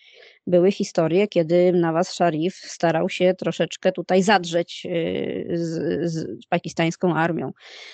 były 0.48 0.72
historie, 0.72 1.28
kiedy 1.28 1.72
Nawaz 1.72 2.10
Sharif 2.10 2.56
starał 2.56 3.10
się 3.10 3.34
troszeczkę 3.34 3.92
tutaj 3.92 4.24
zadrzeć 4.24 4.86
e, 4.86 5.58
z, 5.58 6.12
z 6.12 6.46
pakistańską 6.50 7.15
armią. 7.15 7.52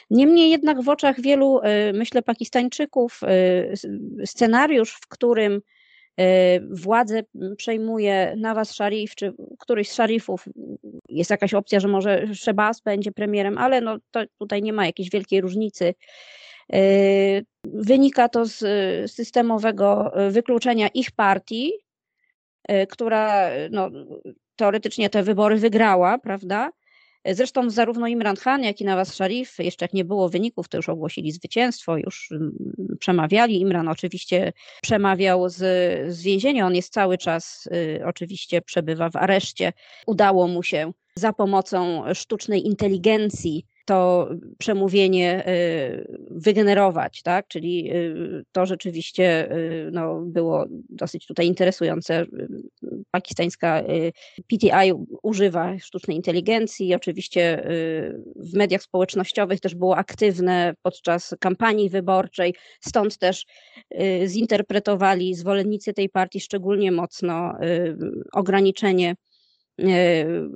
Niemniej 0.10 0.52
jednak 0.52 0.82
w 0.82 0.89
oczach 0.89 1.21
wielu, 1.21 1.60
myślę, 1.93 2.21
Pakistańczyków 2.21 3.21
scenariusz, 4.26 4.91
w 4.91 5.08
którym 5.08 5.54
E, 5.56 5.74
władzę 6.69 7.23
przejmuje 7.58 8.34
Nawaz 8.38 8.69
Sharif, 8.69 9.15
czy 9.15 9.34
któryś 9.60 9.89
z 9.89 9.95
szarifów. 9.95 10.45
Jest 11.10 11.30
jakaś 11.30 11.54
opcja, 11.54 11.80
że 11.80 11.88
może 11.88 12.28
Shebas 12.34 12.82
będzie 12.82 13.12
premierem, 13.12 13.58
ale 13.58 13.82
no 13.82 13.97
to 14.12 14.19
tutaj 14.39 14.62
nie 14.62 14.73
ma 14.73 14.86
jakiejś 14.86 15.10
wielkiej 15.10 15.41
różnicy. 15.41 15.93
E, 16.73 16.80
wynika 17.63 18.30
to 18.30 18.45
z 18.45 18.62
systemowego 19.12 20.12
wykluczenia 20.30 20.88
ich 20.88 21.12
partii, 21.12 21.71
e, 22.67 22.88
która 22.88 23.49
no, 23.71 23.89
teoretycznie 24.56 25.10
te 25.10 25.23
wybory 25.23 25.56
wygrała, 25.58 26.17
prawda? 26.17 26.71
Zresztą 27.31 27.69
zarówno 27.69 28.07
Imran 28.07 28.35
Khan, 28.35 28.63
jak 28.63 28.81
i 28.81 28.85
Nawaz 28.85 29.13
Sharif, 29.13 29.59
jeszcze 29.59 29.85
jak 29.85 29.93
nie 29.93 30.05
było 30.05 30.29
wyników, 30.29 30.67
to 30.67 30.77
już 30.77 30.89
ogłosili 30.89 31.31
zwycięstwo, 31.31 31.97
już 31.97 32.31
mm, 32.31 32.57
przemawiali. 32.99 33.61
Imran 33.61 33.88
oczywiście 33.88 34.53
przemawiał 34.81 35.49
z, 35.49 35.57
z 36.13 36.21
więzienia, 36.21 36.67
on 36.67 36.75
jest 36.75 36.93
cały 36.93 37.17
czas, 37.17 37.69
y, 37.73 38.01
oczywiście 38.05 38.61
przebywa 38.61 39.09
w 39.09 39.15
areszcie. 39.15 39.73
Udało 40.07 40.47
mu 40.47 40.63
się 40.63 40.91
za 41.15 41.33
pomocą 41.33 42.03
sztucznej 42.13 42.67
inteligencji 42.67 43.65
to 43.86 44.29
przemówienie 44.57 45.47
y, 45.47 46.17
wygenerować, 46.31 47.21
tak? 47.21 47.47
Czyli 47.47 47.91
y, 47.93 48.45
to 48.51 48.65
rzeczywiście 48.65 49.49
no, 49.91 50.21
było 50.25 50.65
dosyć 50.89 51.27
tutaj 51.27 51.47
interesujące. 51.47 52.25
pakistańska 53.11 53.83
PTI 54.47 54.93
używa 55.23 55.79
sztucznej 55.79 56.17
inteligencji. 56.17 56.95
Oczywiście 56.95 57.67
w 58.36 58.53
mediach 58.53 58.81
społecznościowych 58.81 59.59
też 59.59 59.75
było 59.75 59.97
aktywne 59.97 60.73
podczas 60.81 61.36
kampanii 61.39 61.89
wyborczej, 61.89 62.55
stąd 62.81 63.17
też 63.17 63.45
zinterpretowali 64.25 65.36
zwolennicy 65.36 65.93
tej 65.93 66.09
partii 66.09 66.39
szczególnie 66.39 66.91
mocno 66.91 67.53
ograniczenie 68.33 69.15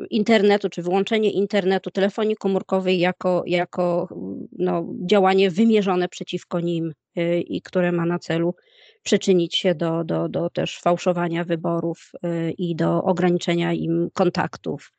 internetu, 0.09 0.69
czy 0.69 0.81
wyłączenie 0.81 1.31
internetu, 1.31 1.91
telefonii 1.91 2.35
komórkowej 2.35 2.99
jako, 2.99 3.43
jako 3.45 4.09
no, 4.51 4.93
działanie 5.05 5.51
wymierzone 5.51 6.09
przeciwko 6.09 6.59
nim 6.59 6.93
e, 7.15 7.39
i 7.39 7.61
które 7.61 7.91
ma 7.91 8.05
na 8.05 8.19
celu 8.19 8.55
przyczynić 9.03 9.55
się 9.55 9.75
do, 9.75 10.03
do, 10.03 10.29
do 10.29 10.49
też 10.49 10.79
fałszowania 10.79 11.43
wyborów 11.43 12.11
e, 12.23 12.51
i 12.51 12.75
do 12.75 13.03
ograniczenia 13.03 13.73
im 13.73 14.09
kontaktów 14.13 14.91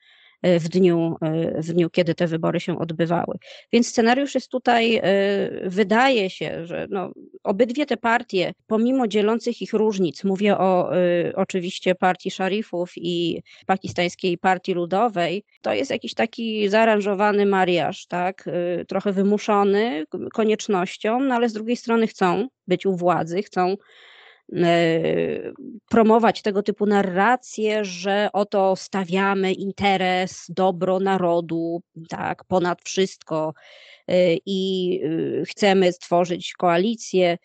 w 0.43 0.69
dniu, 0.69 1.17
w 1.55 1.73
dniu, 1.73 1.91
kiedy 1.91 2.15
te 2.15 2.27
wybory 2.27 2.61
się 2.61 2.79
odbywały. 2.79 3.39
Więc 3.73 3.89
scenariusz 3.89 4.35
jest 4.35 4.51
tutaj, 4.51 4.97
e, 4.97 5.03
wydaje 5.65 6.31
się, 6.31 6.67
że 6.67 6.87
no, 6.91 7.13
obydwie 7.45 7.87
te 7.87 7.97
partie, 7.97 8.53
pomimo 8.67 9.09
dzielących 9.09 9.63
ich 9.63 9.73
różnic, 9.73 10.25
mówię 10.25 10.59
o 10.59 10.97
e, 10.97 11.33
oczywiście 11.37 11.95
partii 11.95 12.31
szarifów 12.31 12.93
i 12.97 13.43
pakistańskiej 13.67 14.39
partii 14.39 14.75
ludowej, 14.75 15.45
to 15.63 15.75
jest 15.75 15.91
jakiś 15.91 16.15
taki 16.15 16.69
zaaranżowany 16.69 17.47
mariaż, 17.47 18.07
tak? 18.07 18.45
E, 18.49 18.85
trochę 18.85 19.13
wymuszony 19.13 20.05
koniecznością, 20.33 21.21
no 21.21 21.35
ale 21.35 21.49
z 21.49 21.53
drugiej 21.53 21.77
strony 21.77 22.07
chcą 22.07 22.49
być 22.67 22.87
u 22.87 22.97
władzy, 22.97 23.43
chcą 23.43 23.77
E, 23.77 23.77
promować 25.89 26.43
tego 26.43 26.63
typu 26.63 26.87
narracje, 26.87 27.85
że 27.85 28.29
oto 28.33 28.77
stawiamy 28.77 29.53
interes, 29.53 30.47
dobro 30.49 31.01
narodu, 31.01 31.83
tak, 32.09 32.45
ponad 32.45 32.83
wszystko 32.83 33.55
e, 34.09 34.35
i 34.47 35.01
e, 35.41 35.45
chcemy 35.45 35.93
stworzyć 35.93 36.53
koalicję 36.53 37.39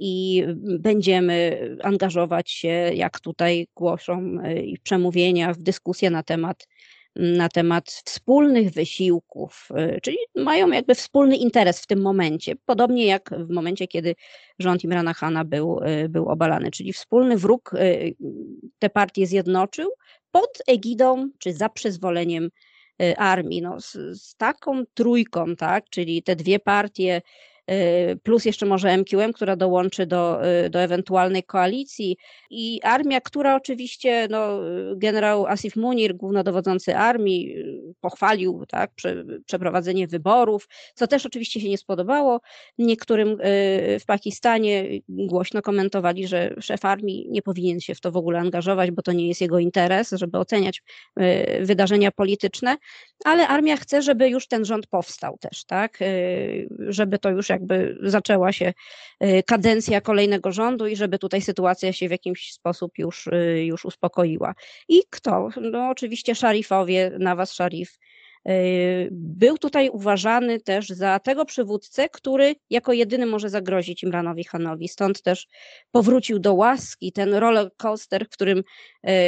i 0.00 0.44
będziemy 0.78 1.68
angażować 1.82 2.50
się, 2.50 2.90
jak 2.94 3.20
tutaj 3.20 3.66
głoszą 3.74 4.36
przemówienia, 4.82 5.52
w 5.52 5.58
dyskusję 5.58 6.10
na 6.10 6.22
temat 6.22 6.68
na 7.16 7.48
temat 7.48 8.02
wspólnych 8.04 8.70
wysiłków, 8.70 9.68
y, 9.96 10.00
czyli 10.00 10.16
mają 10.34 10.70
jakby 10.70 10.94
wspólny 10.94 11.36
interes 11.36 11.80
w 11.80 11.86
tym 11.86 12.02
momencie, 12.02 12.54
podobnie 12.64 13.06
jak 13.06 13.30
w 13.38 13.50
momencie, 13.50 13.88
kiedy 13.88 14.14
rząd 14.58 14.84
Imrana 14.84 15.14
Khana 15.14 15.44
był, 15.44 15.80
y, 16.04 16.08
był 16.08 16.28
obalany, 16.28 16.70
czyli 16.70 16.92
wspólny 16.92 17.36
wróg 17.36 17.72
y, 17.74 18.14
te 18.78 18.90
partie 18.90 19.26
zjednoczył 19.26 19.90
pod 20.30 20.62
egidą 20.66 21.28
czy 21.38 21.52
za 21.52 21.68
przyzwoleniem 21.68 22.50
armii. 23.16 23.62
No, 23.62 23.80
z, 23.80 23.92
z 24.22 24.36
taką 24.36 24.84
trójką, 24.94 25.56
tak, 25.56 25.84
czyli 25.90 26.22
te 26.22 26.36
dwie 26.36 26.58
partie 26.58 27.22
plus 28.22 28.44
jeszcze 28.44 28.66
może 28.66 28.96
MQM, 28.98 29.32
która 29.32 29.56
dołączy 29.56 30.06
do, 30.06 30.48
y, 30.66 30.70
do 30.70 30.80
ewentualnej 30.80 31.42
koalicji 31.42 32.16
i 32.50 32.80
armia, 32.82 33.20
która 33.20 33.56
oczywiście, 33.56 34.28
no, 34.30 34.60
generał 34.96 35.46
Asif 35.46 35.76
Munir, 35.76 36.16
głównodowodzący 36.16 36.96
armii, 36.96 37.58
y, 37.58 37.94
pochwalił 38.00 38.64
tak, 38.68 38.90
prze, 38.94 39.24
przeprowadzenie 39.46 40.06
wyborów, 40.06 40.68
co 40.94 41.06
też 41.06 41.26
oczywiście 41.26 41.60
się 41.60 41.68
nie 41.68 41.78
spodobało. 41.78 42.40
Niektórym 42.78 43.38
w 44.00 44.04
Pakistanie 44.06 44.84
głośno 45.08 45.62
komentowali, 45.62 46.26
że 46.26 46.54
szef 46.60 46.84
armii 46.84 47.26
nie 47.30 47.42
powinien 47.42 47.80
się 47.80 47.94
w 47.94 48.00
to 48.00 48.12
w 48.12 48.16
ogóle 48.16 48.38
angażować, 48.38 48.90
bo 48.90 49.02
to 49.02 49.12
nie 49.12 49.28
jest 49.28 49.40
jego 49.40 49.58
interes, 49.58 50.10
żeby 50.10 50.38
oceniać 50.38 50.82
wydarzenia 51.60 52.10
polityczne, 52.10 52.76
ale 53.24 53.48
armia 53.48 53.76
chce, 53.76 54.02
żeby 54.02 54.28
już 54.28 54.48
ten 54.48 54.64
rząd 54.64 54.86
powstał 54.86 55.38
też, 55.38 55.64
tak, 55.64 55.98
żeby 56.88 57.18
to 57.18 57.30
już 57.30 57.50
jakby 57.54 57.98
zaczęła 58.02 58.52
się 58.52 58.72
y, 59.24 59.42
kadencja 59.46 60.00
kolejnego 60.00 60.52
rządu 60.52 60.86
i 60.86 60.96
żeby 60.96 61.18
tutaj 61.18 61.42
sytuacja 61.42 61.92
się 61.92 62.08
w 62.08 62.10
jakimś 62.10 62.52
sposób 62.52 62.98
już, 62.98 63.26
y, 63.26 63.64
już 63.64 63.84
uspokoiła. 63.84 64.54
I 64.88 65.02
kto? 65.10 65.48
No 65.60 65.88
oczywiście 65.88 66.34
szarifowie, 66.34 67.12
Nawaz 67.18 67.52
Szarif, 67.52 67.98
y, 68.48 69.08
był 69.12 69.58
tutaj 69.58 69.88
uważany 69.88 70.60
też 70.60 70.88
za 70.88 71.18
tego 71.18 71.44
przywódcę, 71.44 72.08
który 72.08 72.54
jako 72.70 72.92
jedyny 72.92 73.26
może 73.26 73.50
zagrozić 73.50 74.02
Imranowi 74.02 74.44
Hanowi. 74.44 74.88
Stąd 74.88 75.22
też 75.22 75.46
powrócił 75.90 76.38
do 76.38 76.54
łaski 76.54 77.12
ten 77.12 77.34
roller 77.34 77.70
coaster, 77.76 78.28
którym, 78.28 78.62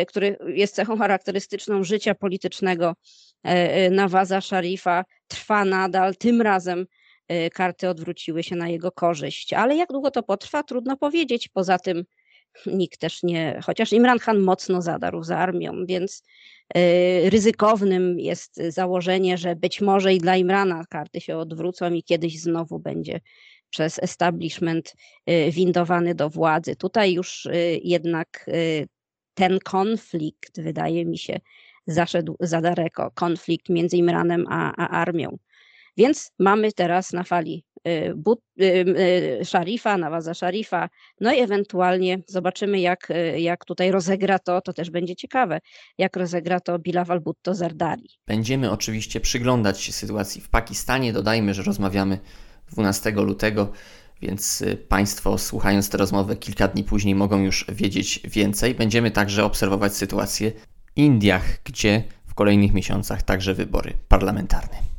który 0.09 0.37
jest 0.47 0.74
cechą 0.74 0.99
charakterystyczną 0.99 1.85
życia 1.85 2.14
politycznego 2.14 2.95
Nawaza 3.91 4.41
Szarifa, 4.41 5.05
trwa 5.29 5.64
nadal. 5.64 6.16
Tym 6.16 6.43
razem 6.43 6.87
karty 7.53 7.89
odwróciły 7.89 8.43
się 8.43 8.57
na 8.57 8.68
jego 8.68 8.93
korzyść. 8.93 9.53
Ale 9.53 9.77
jak 9.77 9.89
długo 9.89 10.11
to 10.11 10.22
potrwa, 10.22 10.62
trudno 10.62 10.97
powiedzieć. 10.97 11.49
Poza 11.49 11.79
tym 11.79 12.05
nikt 12.66 13.01
też 13.01 13.22
nie, 13.22 13.61
chociaż 13.64 13.93
Imran 13.93 14.18
Khan 14.18 14.41
mocno 14.41 14.83
zadarł 14.83 15.22
za 15.22 15.39
armią, 15.39 15.87
więc 15.87 16.22
y, 16.77 17.31
ryzykownym 17.31 18.20
jest 18.20 18.57
założenie, 18.68 19.39
że 19.39 19.57
być 19.57 19.81
może 19.81 20.14
i 20.14 20.18
dla 20.18 20.37
Imrana 20.37 20.85
karty 20.91 21.20
się 21.20 21.37
odwrócą 21.37 21.93
i 21.93 22.03
kiedyś 22.03 22.41
znowu 22.41 22.79
będzie 22.79 23.20
przez 23.70 23.99
establishment 23.99 24.95
y, 25.31 25.51
windowany 25.51 26.14
do 26.14 26.31
władzy. 26.31 26.77
Tutaj 26.77 27.12
już 27.12 27.49
jednak 27.83 28.47
ten 29.35 29.59
konflikt, 29.59 30.61
wydaje 30.61 31.07
mi 31.07 31.18
się, 31.18 31.41
zaszedł 31.87 32.37
za 32.41 32.61
daleko. 32.61 33.11
Konflikt 33.14 33.68
między 33.68 33.97
Imranem 33.97 34.45
a, 34.49 34.72
a 34.77 34.89
armią. 34.89 35.39
Więc 35.97 36.31
mamy 36.39 36.73
teraz 36.73 37.13
na 37.13 37.25
fali 37.25 37.65
y, 37.89 38.15
but, 38.17 38.41
y, 38.61 38.65
y, 39.41 39.45
Szarifa, 39.45 39.99
Nawaza 39.99 40.35
Szarifa, 40.35 40.89
no 41.21 41.33
i 41.33 41.39
ewentualnie 41.39 42.23
zobaczymy, 42.27 42.81
jak, 42.81 43.13
jak 43.37 43.65
tutaj 43.65 43.91
rozegra 43.91 44.39
to, 44.39 44.61
to 44.61 44.73
też 44.73 44.91
będzie 44.91 45.17
ciekawe, 45.17 45.59
jak 45.99 46.17
rozegra 46.17 46.61
to 46.61 46.79
Bilawal 46.79 47.21
Bhutto 47.21 47.55
Zardari. 47.55 48.09
Będziemy 48.27 48.71
oczywiście 48.71 49.21
przyglądać 49.21 49.81
się 49.81 49.93
sytuacji 49.93 50.41
w 50.41 50.49
Pakistanie. 50.49 51.13
Dodajmy, 51.13 51.55
że 51.55 51.63
rozmawiamy 51.63 52.19
12 52.73 53.11
lutego, 53.11 53.73
więc 54.23 54.65
Państwo 54.89 55.39
słuchając 55.39 55.91
tę 55.91 55.99
rozmowę 55.99 56.37
kilka 56.37 56.69
dni 56.69 56.85
później 56.85 57.15
mogą 57.15 57.43
już 57.43 57.67
wiedzieć 57.69 58.21
więcej. 58.25 58.75
Będziemy 58.75 59.11
także 59.11 59.45
obserwować 59.45 59.95
sytuację 59.95 60.51
w 60.51 60.97
Indiach, 60.97 61.63
gdzie 61.65 62.03
w 62.27 62.35
kolejnych 62.35 62.73
miesiącach 62.73 63.23
także 63.23 63.55
wybory 63.55 63.93
parlamentarne. 64.09 64.96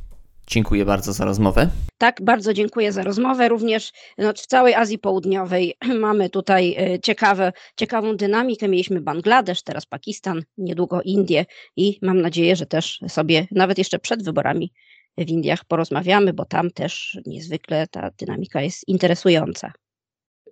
Dziękuję 0.50 0.84
bardzo 0.84 1.12
za 1.12 1.24
rozmowę. 1.24 1.70
Tak, 1.98 2.22
bardzo 2.22 2.54
dziękuję 2.54 2.92
za 2.92 3.02
rozmowę. 3.02 3.48
Również 3.48 3.92
no, 4.18 4.32
w 4.32 4.46
całej 4.46 4.74
Azji 4.74 4.98
Południowej 4.98 5.74
mamy 6.00 6.30
tutaj 6.30 6.76
e, 6.78 7.00
ciekawe, 7.00 7.52
ciekawą 7.76 8.16
dynamikę. 8.16 8.68
Mieliśmy 8.68 9.00
Bangladesz, 9.00 9.62
teraz 9.62 9.86
Pakistan, 9.86 10.42
niedługo 10.58 11.02
Indie 11.02 11.46
i 11.76 11.98
mam 12.02 12.20
nadzieję, 12.20 12.56
że 12.56 12.66
też 12.66 13.00
sobie 13.08 13.46
nawet 13.50 13.78
jeszcze 13.78 13.98
przed 13.98 14.24
wyborami 14.24 14.72
w 15.18 15.28
Indiach 15.28 15.64
porozmawiamy, 15.64 16.32
bo 16.32 16.44
tam 16.44 16.70
też 16.70 17.18
niezwykle 17.26 17.86
ta 17.86 18.10
dynamika 18.18 18.62
jest 18.62 18.88
interesująca. 18.88 19.72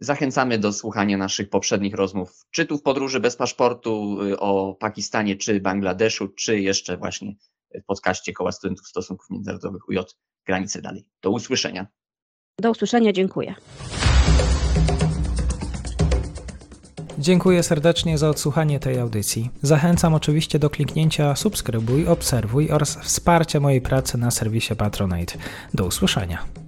Zachęcamy 0.01 0.59
do 0.59 0.73
słuchania 0.73 1.17
naszych 1.17 1.51
poprzednich 1.51 1.95
rozmów, 1.95 2.45
czy 2.51 2.67
tu 2.67 2.79
w 2.79 2.83
podróży 2.83 3.21
bez 3.21 3.37
paszportu 3.37 4.23
y, 4.23 4.39
o 4.39 4.75
Pakistanie, 4.75 5.37
czy 5.37 5.61
Bangladeszu, 5.61 6.29
czy 6.29 6.61
jeszcze 6.61 6.97
właśnie 6.97 7.35
w 7.83 7.85
podcaście 7.85 8.33
Koła 8.33 8.53
Studentów 8.53 8.89
Stosunków 8.89 9.31
Międzynarodowych 9.31 9.89
UJ 9.89 9.99
Granice 10.47 10.83
Dalej. 10.83 11.09
Do 11.23 11.31
usłyszenia. 11.31 11.87
Do 12.61 12.71
usłyszenia, 12.71 13.13
dziękuję. 13.13 13.55
Dziękuję 17.19 17.63
serdecznie 17.63 18.19
za 18.19 18.29
odsłuchanie 18.29 18.81
tej 18.81 18.99
audycji. 18.99 19.51
Zachęcam 19.63 20.15
oczywiście 20.15 20.59
do 20.59 20.71
kliknięcia 20.71 21.37
subskrybuj, 21.37 22.07
obserwuj 22.07 22.71
oraz 22.71 22.97
wsparcia 22.97 23.61
mojej 23.61 23.81
pracy 23.81 24.19
na 24.19 24.31
serwisie 24.31 24.77
Patronate. 24.77 25.39
Do 25.75 25.87
usłyszenia. 25.87 26.66